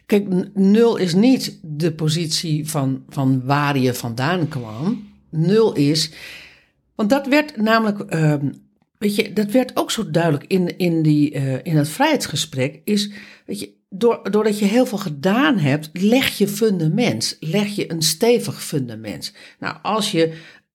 Kijk, 0.07 0.55
nul 0.55 0.97
is 0.97 1.15
niet 1.15 1.59
de 1.63 1.93
positie 1.93 2.69
van, 2.69 3.05
van 3.09 3.45
waar 3.45 3.79
je 3.79 3.95
vandaan 3.95 4.49
kwam. 4.49 5.13
Nul 5.31 5.73
is, 5.73 6.11
want 6.95 7.11
dat 7.11 7.27
werd 7.27 7.57
namelijk, 7.57 8.01
ehm, 8.01 8.51
weet 8.99 9.15
je, 9.15 9.33
dat 9.33 9.51
werd 9.51 9.77
ook 9.77 9.91
zo 9.91 10.11
duidelijk 10.11 10.45
in, 10.47 10.79
in, 10.79 11.03
die, 11.03 11.33
eh, 11.33 11.59
in 11.63 11.77
het 11.77 11.89
vrijheidsgesprek, 11.89 12.81
is, 12.85 13.11
weet 13.47 13.61
je, 13.61 13.73
door, 13.89 14.31
doordat 14.31 14.59
je 14.59 14.65
heel 14.65 14.87
veel 14.87 14.99
gedaan 14.99 15.59
hebt, 15.59 15.91
leg 15.93 16.39
je 16.39 16.49
fundament, 16.49 17.37
leg 17.41 17.67
je 17.67 17.91
een 17.91 18.03
stevig 18.03 18.65
fundament. 18.65 19.35
Nou, 19.59 19.77
als, 19.83 20.11
je, 20.11 20.33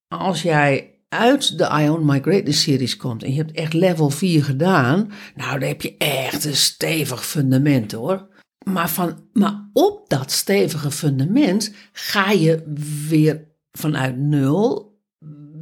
als 0.07 0.41
jij 0.41 0.93
uit 1.09 1.57
de 1.57 1.81
Ion 1.81 2.05
My 2.05 2.19
Greatness 2.21 2.61
series 2.61 2.97
komt 2.97 3.23
en 3.23 3.31
je 3.31 3.37
hebt 3.37 3.51
echt 3.51 3.73
level 3.73 4.09
4 4.09 4.43
gedaan, 4.43 5.11
nou, 5.35 5.59
dan 5.59 5.67
heb 5.67 5.81
je 5.81 5.97
echt 5.97 6.45
een 6.45 6.55
stevig 6.55 7.25
fundament 7.25 7.91
hoor. 7.91 8.27
Maar, 8.71 8.89
van, 8.89 9.23
maar 9.33 9.69
op 9.73 10.09
dat 10.09 10.31
stevige 10.31 10.91
fundament 10.91 11.73
ga 11.91 12.31
je 12.31 12.63
weer 13.09 13.47
vanuit 13.71 14.17
nul 14.17 14.89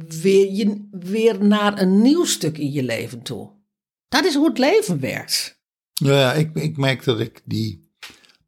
weer, 0.08 0.52
je, 0.52 0.88
weer 0.90 1.44
naar 1.44 1.80
een 1.80 2.02
nieuw 2.02 2.24
stuk 2.24 2.58
in 2.58 2.72
je 2.72 2.82
leven 2.82 3.22
toe. 3.22 3.50
Dat 4.08 4.24
is 4.24 4.34
hoe 4.34 4.48
het 4.48 4.58
leven 4.58 5.00
werkt. 5.00 5.60
Ja, 5.92 6.32
ik, 6.32 6.54
ik 6.54 6.76
merk 6.76 7.04
dat 7.04 7.20
ik 7.20 7.42
die, 7.44 7.90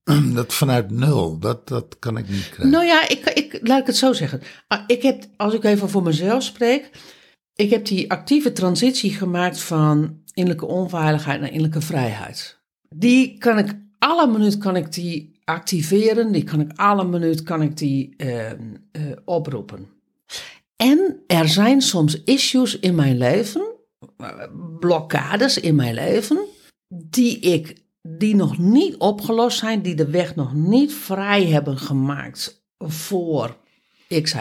dat 0.35 0.55
vanuit 0.55 0.91
nul, 0.91 1.39
dat, 1.39 1.69
dat 1.69 1.99
kan 1.99 2.17
ik 2.17 2.29
niet 2.29 2.49
krijgen. 2.49 2.71
Nou 2.71 2.85
ja, 2.85 3.09
ik, 3.09 3.31
ik, 3.31 3.59
laat 3.63 3.81
ik 3.81 3.87
het 3.87 3.97
zo 3.97 4.13
zeggen. 4.13 4.43
Ah, 4.67 4.85
Ik 4.87 5.03
heb, 5.03 5.25
als 5.37 5.55
ik 5.55 5.65
even 5.65 5.91
voor 5.91 6.03
mezelf 6.03 6.43
spreek, 6.43 6.91
ik 7.55 7.71
heb 7.71 7.87
die 7.87 8.11
actieve 8.11 8.53
transitie 8.53 9.13
gemaakt 9.13 9.61
van 9.61 10.23
innerlijke 10.35 10.67
onveiligheid 10.67 11.41
naar 11.41 11.49
innerlijke 11.49 11.81
vrijheid. 11.81 12.61
Die 12.89 13.39
kan 13.39 13.59
ik, 13.59 13.75
alle 14.11 14.27
minuut 14.27 14.59
kan 14.59 14.77
ik 14.77 14.93
die 14.93 15.39
activeren, 15.45 16.33
die 16.33 16.45
kan 16.45 16.61
ik 16.61 16.73
alle 16.75 17.05
minuut 17.05 17.43
kan 17.43 17.63
ik 17.63 17.77
die 17.77 18.15
eh, 18.17 18.51
eh, 18.51 18.57
oproepen. 19.25 19.89
En 20.77 21.23
er 21.27 21.49
zijn 21.49 21.81
soms 21.81 22.23
issues 22.25 22.79
in 22.79 22.95
mijn 22.95 23.19
leven, 23.19 23.63
eh, 24.17 24.29
blokkades 24.79 25.59
in 25.59 25.75
mijn 25.75 25.95
leven, 25.95 26.39
die 26.89 27.39
ik 27.39 27.83
die 28.03 28.35
nog 28.35 28.59
niet 28.59 28.97
opgelost 28.97 29.59
zijn, 29.59 29.83
die 29.83 29.95
de 29.95 30.11
weg 30.11 30.35
nog 30.35 30.55
niet 30.55 30.95
vrij 30.95 31.47
hebben 31.47 31.79
gemaakt 31.79 32.65
voor 32.79 33.57
X. 34.23 34.35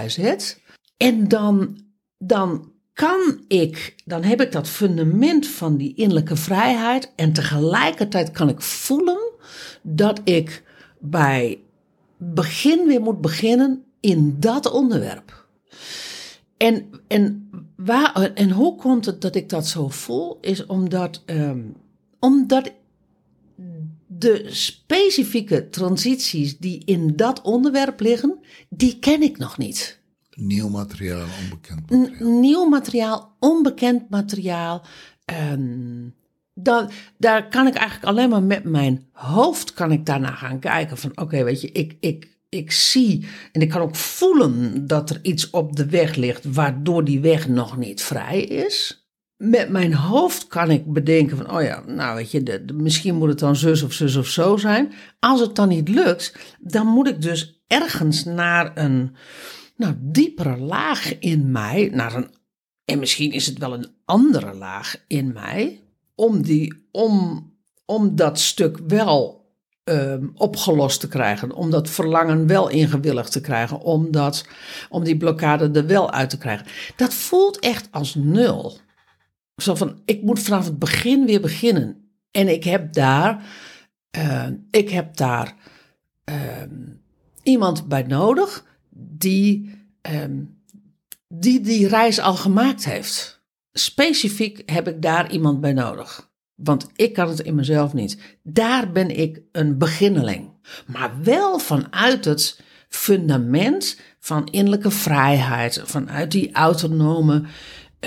En 0.98 1.28
dan, 1.28 1.78
dan 2.18 2.72
kan 2.94 3.44
ik, 3.48 3.96
dan 4.06 4.24
heb 4.24 4.42
ik 4.42 4.52
dat 4.52 4.68
fundament 4.68 5.48
van 5.48 5.78
die 5.78 5.94
innerlijke 5.96 6.36
vrijheid 6.36 7.12
en 7.16 7.34
tegelijkertijd 7.34 8.32
kan 8.32 8.50
ik 8.50 8.62
voelen 8.62 9.29
dat 9.82 10.22
ik 10.24 10.64
bij 11.00 11.60
begin 12.18 12.88
weer 12.88 13.02
moet 13.02 13.22
beginnen 13.22 13.84
in 14.00 14.36
dat 14.40 14.72
onderwerp. 14.72 15.48
En, 16.58 16.90
en, 17.08 17.50
waar, 17.76 18.32
en 18.34 18.52
hoe 18.52 18.76
komt 18.76 19.06
het 19.06 19.22
dat 19.22 19.36
ik 19.36 19.50
dat 19.50 19.68
zo 19.68 19.90
voel? 19.90 20.38
Is 20.42 20.66
omdat, 20.66 21.24
ehm, 21.26 21.62
omdat 22.20 22.72
de 24.08 24.46
specifieke 24.50 25.70
transities 25.70 26.58
die 26.58 26.82
in 26.86 27.16
dat 27.16 27.42
onderwerp 27.42 28.00
liggen, 28.00 28.40
die 28.70 29.00
ken 29.00 29.22
ik 29.22 29.38
nog 29.38 29.58
niet. 29.58 30.00
Nieuw 30.36 30.70
materiaal, 30.70 31.26
onbekend 31.44 31.90
N- 31.92 31.96
materiaal. 32.00 32.40
nieuw 32.40 32.66
materiaal, 32.70 33.36
onbekend 33.40 34.10
materiaal. 34.10 34.82
ehm, 35.26 36.08
dan, 36.64 36.90
daar 37.18 37.48
kan 37.48 37.68
ik 37.68 37.74
eigenlijk 37.74 38.08
alleen 38.08 38.30
maar 38.30 38.44
met 38.44 38.64
mijn 38.64 39.08
hoofd 39.12 39.74
kan 39.74 39.92
ik 39.92 40.06
daarna 40.06 40.32
gaan 40.32 40.60
kijken 40.60 40.98
van 40.98 41.12
oké, 41.16 41.44
weet 41.44 41.62
je, 41.62 41.72
ik, 41.72 41.98
ik, 42.00 42.38
ik 42.50 42.72
zie 42.72 43.28
en 43.52 43.62
ik 43.62 43.70
kan 43.70 43.82
ook 43.82 43.96
voelen 43.96 44.88
dat 44.88 45.10
er 45.10 45.20
iets 45.22 45.50
op 45.50 45.76
de 45.76 45.86
weg 45.86 46.16
ligt 46.16 46.54
waardoor 46.54 47.04
die 47.04 47.20
weg 47.20 47.48
nog 47.48 47.78
niet 47.78 48.02
vrij 48.02 48.42
is. 48.42 49.08
Met 49.38 49.70
mijn 49.70 49.94
hoofd 49.94 50.48
kan 50.48 50.72
ik 50.72 50.94
bedenken 50.94 51.38
van, 51.38 51.52
oh 51.52 51.62
ja, 51.62 51.84
nou 51.86 52.16
weet 52.16 52.32
je, 52.32 52.66
misschien 52.74 53.16
moet 53.16 53.30
het 53.30 53.40
dan 53.40 53.56
zus 53.56 53.82
of 53.82 53.94
zus 53.94 54.16
of 54.16 54.28
zo 54.28 54.58
zijn. 54.58 54.94
Als 55.20 55.40
het 55.40 55.56
dan 55.56 55.68
niet 55.68 55.90
lukt, 55.90 56.56
dan 56.60 56.88
moet 56.88 57.08
ik 57.08 57.22
dus 57.22 57.64
ergens 57.68 58.24
naar 58.24 58.72
een, 58.78 59.16
nou, 59.76 59.94
diepere 59.98 60.58
laag 60.58 61.20
in 61.20 61.52
mij, 61.52 61.90
naar 61.94 62.16
een, 62.16 62.30
en 62.86 63.00
misschien 63.00 63.32
is 63.32 63.46
het 63.46 63.58
wel 63.58 63.74
een 63.74 63.92
andere 64.06 64.54
laag 64.54 65.04
in 65.08 65.34
mij, 65.34 65.82
om, 66.20 66.42
die, 66.42 66.88
om, 66.92 67.44
om 67.86 68.16
dat 68.16 68.40
stuk 68.40 68.78
wel 68.88 69.48
ehm, 69.84 70.28
opgelost 70.34 71.00
te 71.00 71.08
krijgen, 71.08 71.54
om 71.54 71.70
dat 71.70 71.90
verlangen 71.90 72.48
wel 72.48 72.70
ingewilligd 72.70 73.32
te 73.32 73.42
krijgen, 73.42 73.80
om, 73.80 74.12
dat, 74.12 74.46
om 74.90 75.04
die 75.04 75.18
blokkade 75.18 75.80
er 75.80 75.88
wel 75.88 76.12
uit 76.12 76.30
te 76.30 76.38
krijgen. 76.38 76.66
Dat 76.96 77.14
voelt 77.14 77.60
echt 77.60 77.88
als 77.92 78.16
nul. 78.16 78.78
Zo 79.56 79.76
van, 79.76 80.02
ik 80.06 80.22
moet 80.22 80.40
vanaf 80.40 80.66
het 80.66 80.80
begin 80.80 81.26
weer 81.26 81.42
beginnen. 81.42 82.12
En 82.32 82.48
ik 82.48 82.64
heb 82.64 82.94
daar, 82.94 83.44
eh, 84.10 84.48
ik 84.72 84.90
heb 84.90 85.16
daar 85.16 85.56
ehm, 86.24 86.86
iemand 87.44 87.88
bij 87.88 88.04
nodig 88.04 88.66
die, 88.90 89.76
ehm, 90.02 90.42
die 91.28 91.62
die 91.62 91.88
reis 91.88 92.20
al 92.20 92.36
gemaakt 92.36 92.86
heeft. 92.86 93.39
Specifiek 93.74 94.72
heb 94.72 94.88
ik 94.88 95.02
daar 95.02 95.32
iemand 95.32 95.62
bij 95.62 95.74
nodig. 95.74 96.30
Want 96.56 96.88
ik 96.96 97.14
kan 97.14 97.30
het 97.30 97.40
in 97.40 97.56
mezelf 97.56 97.94
niet. 97.94 98.38
Daar 98.44 98.92
ben 98.92 99.18
ik 99.18 99.42
een 99.52 99.78
beginneling. 99.78 100.52
Maar 100.88 101.12
wel 101.24 101.60
vanuit 101.60 102.26
het 102.26 102.62
fundament 102.90 104.00
van 104.20 104.46
innerlijke 104.46 104.92
vrijheid. 104.92 105.82
Vanuit 105.86 106.32
die 106.32 106.52
autonome, 106.54 107.44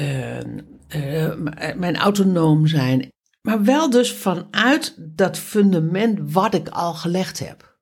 uh, 0.01 0.39
uh, 0.39 1.75
mijn 1.77 1.97
autonoom 1.97 2.67
zijn. 2.67 3.09
Maar 3.43 3.65
wel 3.65 3.91
dus 3.91 4.13
vanuit 4.13 4.95
dat 4.99 5.39
fundament 5.39 6.33
wat 6.33 6.55
ik 6.55 6.69
al 6.69 6.95
gelegd 6.95 7.39
heb. 7.39 7.79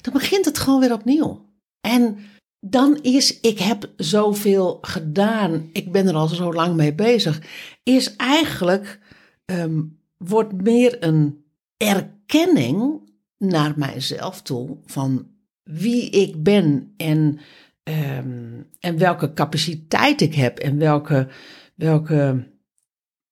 Dan 0.00 0.12
begint 0.12 0.44
het 0.44 0.58
gewoon 0.58 0.80
weer 0.80 0.92
opnieuw. 0.92 1.50
En 1.80 2.18
dan 2.64 2.98
is, 3.00 3.40
ik 3.40 3.58
heb 3.58 3.90
zoveel 3.96 4.78
gedaan, 4.80 5.70
ik 5.72 5.92
ben 5.92 6.06
er 6.06 6.14
al 6.14 6.28
zo 6.28 6.52
lang 6.52 6.74
mee 6.76 6.94
bezig, 6.94 7.42
is 7.82 8.16
eigenlijk, 8.16 8.98
um, 9.44 9.98
wordt 10.16 10.62
meer 10.62 11.04
een 11.04 11.44
erkenning 11.76 13.10
naar 13.38 13.72
mijzelf 13.76 14.42
toe 14.42 14.78
van 14.84 15.26
wie 15.62 16.10
ik 16.10 16.42
ben 16.42 16.94
en, 16.96 17.40
um, 17.82 18.68
en 18.80 18.98
welke 18.98 19.32
capaciteit 19.32 20.20
ik 20.20 20.34
heb 20.34 20.58
en 20.58 20.78
welke, 20.78 21.28
welke, 21.74 22.48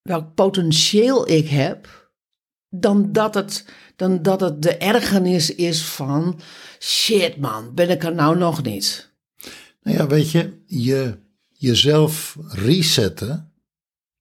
welk 0.02 0.34
potentieel 0.34 1.28
ik 1.28 1.48
heb, 1.48 2.10
dan 2.68 3.12
dat 3.12 3.34
het, 3.34 3.64
dan 3.96 4.22
dat 4.22 4.40
het 4.40 4.62
de 4.62 4.76
ergernis 4.76 5.54
is 5.54 5.84
van 5.84 6.40
shit 6.78 7.36
man, 7.36 7.74
ben 7.74 7.90
ik 7.90 8.04
er 8.04 8.14
nou 8.14 8.38
nog 8.38 8.62
niet. 8.62 9.09
Nou 9.82 9.96
ja, 9.96 10.06
weet 10.06 10.30
je, 10.30 10.62
je 10.66 11.18
jezelf 11.52 12.36
resetten 12.48 13.52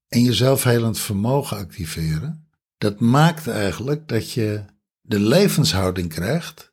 en 0.08 0.22
jezelf 0.24 0.63
helend 0.63 1.00
vermogen 1.00 1.58
activeren, 1.58 2.48
dat 2.78 3.00
maakt 3.00 3.48
eigenlijk 3.48 4.08
dat 4.08 4.32
je 4.32 4.63
de 5.02 5.19
levenshouding 5.19 6.10
krijgt. 6.10 6.72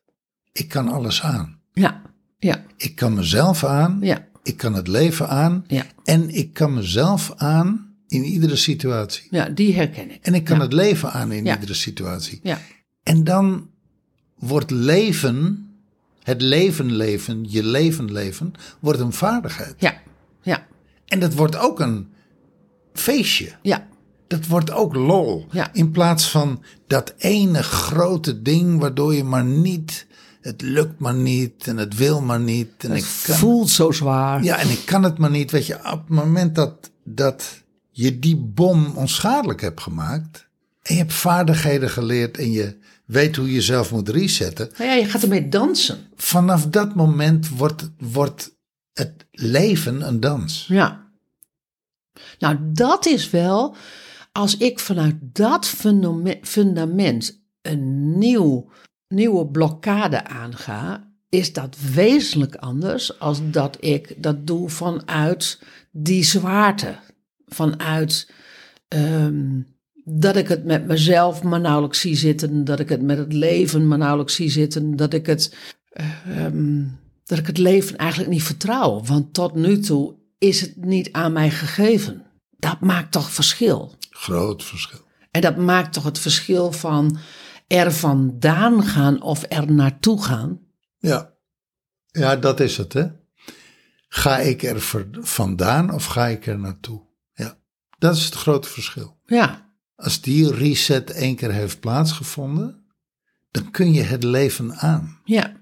Ik 0.51 0.67
kan 0.67 0.87
alles 0.87 1.21
aan. 1.21 1.59
Ja, 1.73 2.01
ja. 2.37 2.63
Ik 2.77 2.95
kan 2.95 3.13
mezelf 3.13 3.63
aan. 3.63 3.97
Ja. 4.01 4.27
Ik 4.43 4.57
kan 4.57 4.73
het 4.73 4.87
leven 4.87 5.29
aan. 5.29 5.63
Ja. 5.67 5.85
En 6.03 6.29
ik 6.29 6.53
kan 6.53 6.73
mezelf 6.73 7.33
aan 7.35 7.95
in 8.07 8.23
iedere 8.23 8.55
situatie. 8.55 9.27
Ja, 9.31 9.49
die 9.49 9.73
herken 9.75 10.11
ik. 10.11 10.19
En 10.25 10.33
ik 10.33 10.43
kan 10.43 10.57
Ja. 10.57 10.63
het 10.63 10.73
leven 10.73 11.11
aan 11.11 11.31
in 11.31 11.45
Ja. 11.45 11.53
iedere 11.53 11.73
situatie. 11.73 12.39
Ja, 12.43 12.59
En 13.03 13.23
dan 13.23 13.69
wordt 14.35 14.71
leven, 14.71 15.66
het 16.27 16.41
leven 16.41 16.95
leven, 16.95 17.45
je 17.49 17.63
leven 17.63 18.11
leven, 18.11 18.53
wordt 18.79 18.99
een 18.99 19.13
vaardigheid. 19.13 19.73
ja, 19.77 19.93
ja, 20.41 20.67
En 21.05 21.19
dat 21.19 21.33
wordt 21.33 21.55
ook 21.57 21.79
een 21.79 22.07
feestje. 22.93 23.51
ja, 23.61 23.87
Dat 24.27 24.45
wordt 24.45 24.71
ook 24.71 24.95
lol. 24.95 25.45
Ja. 25.51 25.73
In 25.73 25.91
plaats 25.91 26.29
van 26.29 26.63
dat 26.87 27.13
ene 27.17 27.63
grote 27.63 28.41
ding 28.41 28.79
waardoor 28.79 29.15
je 29.15 29.23
maar 29.23 29.45
niet, 29.45 30.07
het 30.41 30.61
lukt 30.61 30.99
maar 30.99 31.13
niet 31.15 31.67
en 31.67 31.77
het 31.77 31.95
wil 31.95 32.21
maar 32.21 32.39
niet. 32.39 32.71
En 32.77 32.91
het 32.91 32.99
ik 32.99 33.23
kan, 33.23 33.35
voelt 33.35 33.69
zo 33.69 33.91
zwaar. 33.91 34.43
ja, 34.43 34.57
en 34.59 34.69
ik 34.69 34.81
kan 34.85 35.03
het 35.03 35.17
maar 35.17 35.29
niet. 35.31 35.51
Weet 35.51 35.65
je, 35.65 35.75
op 35.75 35.99
het 35.99 36.09
moment 36.09 36.55
dat, 36.55 36.91
dat 37.03 37.63
je 37.91 38.19
die 38.19 38.35
bom 38.37 38.91
onschadelijk 38.95 39.61
hebt 39.61 39.81
gemaakt. 39.81 40.47
En 40.81 40.93
je 40.93 40.99
hebt 41.01 41.13
vaardigheden 41.13 41.89
geleerd 41.89 42.37
en 42.37 42.51
je 42.51 42.77
weet 43.07 43.35
hoe 43.35 43.47
je 43.47 43.53
jezelf 43.53 43.91
moet 43.91 44.09
resetten. 44.09 44.69
Nou 44.77 44.89
ja, 44.89 44.95
je 44.95 45.05
gaat 45.05 45.21
ermee 45.23 45.49
dansen. 45.49 45.97
Vanaf 46.15 46.67
dat 46.67 46.95
moment 46.95 47.49
wordt, 47.49 47.89
wordt 47.97 48.55
het 48.93 49.27
leven 49.31 50.07
een 50.07 50.19
dans. 50.19 50.65
Ja. 50.67 51.11
Nou, 52.39 52.57
dat 52.61 53.05
is 53.05 53.29
wel, 53.29 53.75
als 54.31 54.57
ik 54.57 54.79
vanuit 54.79 55.15
dat 55.21 55.67
fundame- 55.67 56.39
fundament 56.41 57.43
een 57.61 58.17
nieuw, 58.17 58.69
nieuwe 59.07 59.47
blokkade 59.47 60.25
aanga, 60.25 61.11
is 61.29 61.53
dat 61.53 61.77
wezenlijk 61.93 62.55
anders 62.55 63.19
als 63.19 63.39
dat 63.51 63.77
ik 63.79 64.23
dat 64.23 64.47
doe 64.47 64.69
vanuit 64.69 65.59
die 65.91 66.23
zwaarte. 66.23 66.99
Vanuit 67.45 68.31
ehm, 68.87 69.61
dat 70.09 70.35
ik 70.35 70.47
het 70.47 70.65
met 70.65 70.85
mezelf 70.85 71.43
maar 71.43 71.59
nauwelijks 71.59 71.99
zie 71.99 72.15
zitten, 72.15 72.63
dat 72.63 72.79
ik 72.79 72.89
het 72.89 73.01
met 73.01 73.17
het 73.17 73.33
leven 73.33 73.87
maar 73.87 73.97
nauwelijks 73.97 74.35
zie 74.35 74.49
zitten, 74.49 74.95
dat 74.95 75.13
ik 75.13 75.25
het, 75.25 75.55
ehm, 75.89 76.83
dat 77.25 77.37
ik 77.37 77.47
het 77.47 77.57
leven 77.57 77.97
eigenlijk 77.97 78.29
niet 78.29 78.43
vertrouw. 78.43 79.03
Want 79.03 79.33
tot 79.33 79.55
nu 79.55 79.79
toe 79.79 80.15
is 80.37 80.61
het 80.61 80.85
niet 80.85 81.11
aan 81.11 81.31
mij 81.31 81.49
gegeven. 81.49 82.25
Dat 82.57 82.79
maakt 82.79 83.11
toch 83.11 83.31
verschil. 83.31 83.95
Groot 84.09 84.63
verschil. 84.63 84.99
En 85.31 85.41
dat 85.41 85.57
maakt 85.57 85.93
toch 85.93 86.03
het 86.03 86.19
verschil 86.19 86.71
van 86.71 87.17
er 87.67 87.91
vandaan 87.91 88.83
gaan 88.83 89.21
of 89.21 89.45
er 89.49 89.71
naartoe 89.71 90.23
gaan. 90.23 90.59
Ja. 90.97 91.33
ja, 92.11 92.35
dat 92.35 92.59
is 92.59 92.77
het, 92.77 92.93
hè? 92.93 93.07
Ga 94.07 94.37
ik 94.37 94.63
er 94.63 94.81
vandaan 95.21 95.93
of 95.93 96.05
ga 96.05 96.27
ik 96.27 96.47
er 96.47 96.59
naartoe? 96.59 97.01
Ja, 97.33 97.57
dat 97.97 98.15
is 98.15 98.25
het 98.25 98.35
grote 98.35 98.67
verschil. 98.67 99.19
Ja, 99.25 99.66
Als 99.97 100.21
die 100.21 100.51
reset 100.53 101.11
één 101.11 101.35
keer 101.35 101.51
heeft 101.51 101.79
plaatsgevonden, 101.79 102.85
dan 103.51 103.71
kun 103.71 103.93
je 103.93 104.01
het 104.01 104.23
leven 104.23 104.73
aan. 104.75 105.19
ja. 105.25 105.55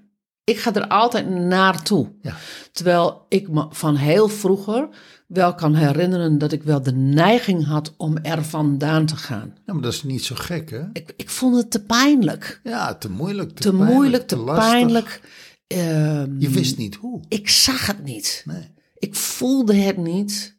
Ik 0.44 0.58
ga 0.58 0.74
er 0.74 0.86
altijd 0.88 1.28
naartoe. 1.30 2.12
Ja, 2.22 2.36
Terwijl 2.72 3.26
ik 3.28 3.48
me 3.48 3.66
van 3.70 3.96
heel 3.96 4.28
vroeger 4.28 4.88
wel 5.26 5.54
kan 5.54 5.74
herinneren 5.74 6.38
dat 6.38 6.52
ik 6.52 6.62
wel 6.62 6.82
de 6.82 6.92
neiging 6.92 7.64
had 7.66 7.94
om 7.96 8.16
er 8.16 8.44
vandaan 8.44 9.06
te 9.06 9.16
gaan. 9.16 9.54
ja 9.64 9.72
maar 9.72 9.82
dat 9.82 9.92
is 9.92 10.02
niet 10.02 10.24
zo 10.24 10.34
gek, 10.34 10.70
hè? 10.70 10.82
Ik, 10.92 11.12
ik 11.16 11.30
vond 11.30 11.56
het 11.56 11.70
te 11.70 11.82
pijnlijk. 11.84 12.60
Ja, 12.64 12.94
te 12.94 13.10
moeilijk, 13.10 13.48
te, 13.48 13.54
Te 13.62 13.68
pijnlijk, 13.70 13.92
moeilijk, 13.92 14.26
te 14.26 14.36
lastig. 14.36 14.70
pijnlijk. 14.70 15.20
Ehm, 15.66 16.38
Je 16.40 16.48
wist 16.48 16.76
niet 16.76 16.94
hoe. 16.94 17.20
ik 17.28 17.48
zag 17.48 17.86
het 17.86 18.02
niet. 18.04 18.42
Nee. 18.44 18.72
Ik 18.94 19.14
voelde 19.14 19.74
het 19.74 19.96
niet. 19.96 20.56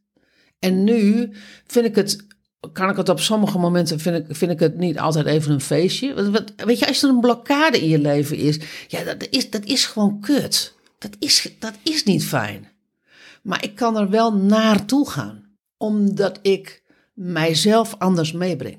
En 0.59 0.83
nu 0.83 1.31
vind 1.67 1.85
ik 1.85 1.95
het, 1.95 2.25
kan 2.71 2.89
ik 2.89 2.95
het 2.95 3.09
op 3.09 3.19
sommige 3.19 3.59
momenten, 3.59 3.99
vind 3.99 4.15
ik, 4.15 4.35
vind 4.35 4.51
ik 4.51 4.59
het 4.59 4.77
niet 4.77 4.99
altijd 4.99 5.25
even 5.25 5.51
een 5.51 5.61
feestje. 5.61 6.31
Want, 6.31 6.53
weet 6.55 6.79
je, 6.79 6.87
als 6.87 7.03
er 7.03 7.09
een 7.09 7.19
blokkade 7.19 7.79
in 7.81 7.89
je 7.89 7.99
leven 7.99 8.37
is, 8.37 8.59
ja, 8.87 9.03
dat 9.03 9.27
is, 9.29 9.49
dat 9.49 9.65
is 9.65 9.85
gewoon 9.85 10.19
kut. 10.19 10.75
Dat 10.99 11.15
is, 11.19 11.55
dat 11.59 11.73
is 11.83 12.03
niet 12.03 12.25
fijn. 12.25 12.67
Maar 13.41 13.63
ik 13.63 13.75
kan 13.75 13.97
er 13.97 14.09
wel 14.09 14.33
naartoe 14.33 15.09
gaan, 15.09 15.43
omdat 15.77 16.39
ik 16.41 16.83
mijzelf 17.13 17.95
anders 17.97 18.31
meebreng. 18.31 18.77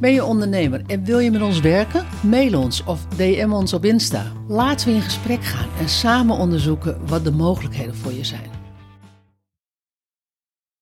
Ben 0.00 0.12
je 0.12 0.24
ondernemer 0.24 0.82
en 0.86 1.04
wil 1.04 1.18
je 1.18 1.30
met 1.30 1.42
ons 1.42 1.60
werken? 1.60 2.06
Mail 2.22 2.60
ons 2.60 2.84
of 2.84 3.06
DM 3.06 3.50
ons 3.52 3.72
op 3.72 3.84
Insta. 3.84 4.32
Laten 4.48 4.88
we 4.88 4.94
in 4.94 5.02
gesprek 5.02 5.44
gaan 5.44 5.68
en 5.78 5.88
samen 5.88 6.36
onderzoeken 6.36 7.06
wat 7.06 7.24
de 7.24 7.32
mogelijkheden 7.32 7.94
voor 7.94 8.12
je 8.12 8.24
zijn. 8.24 8.57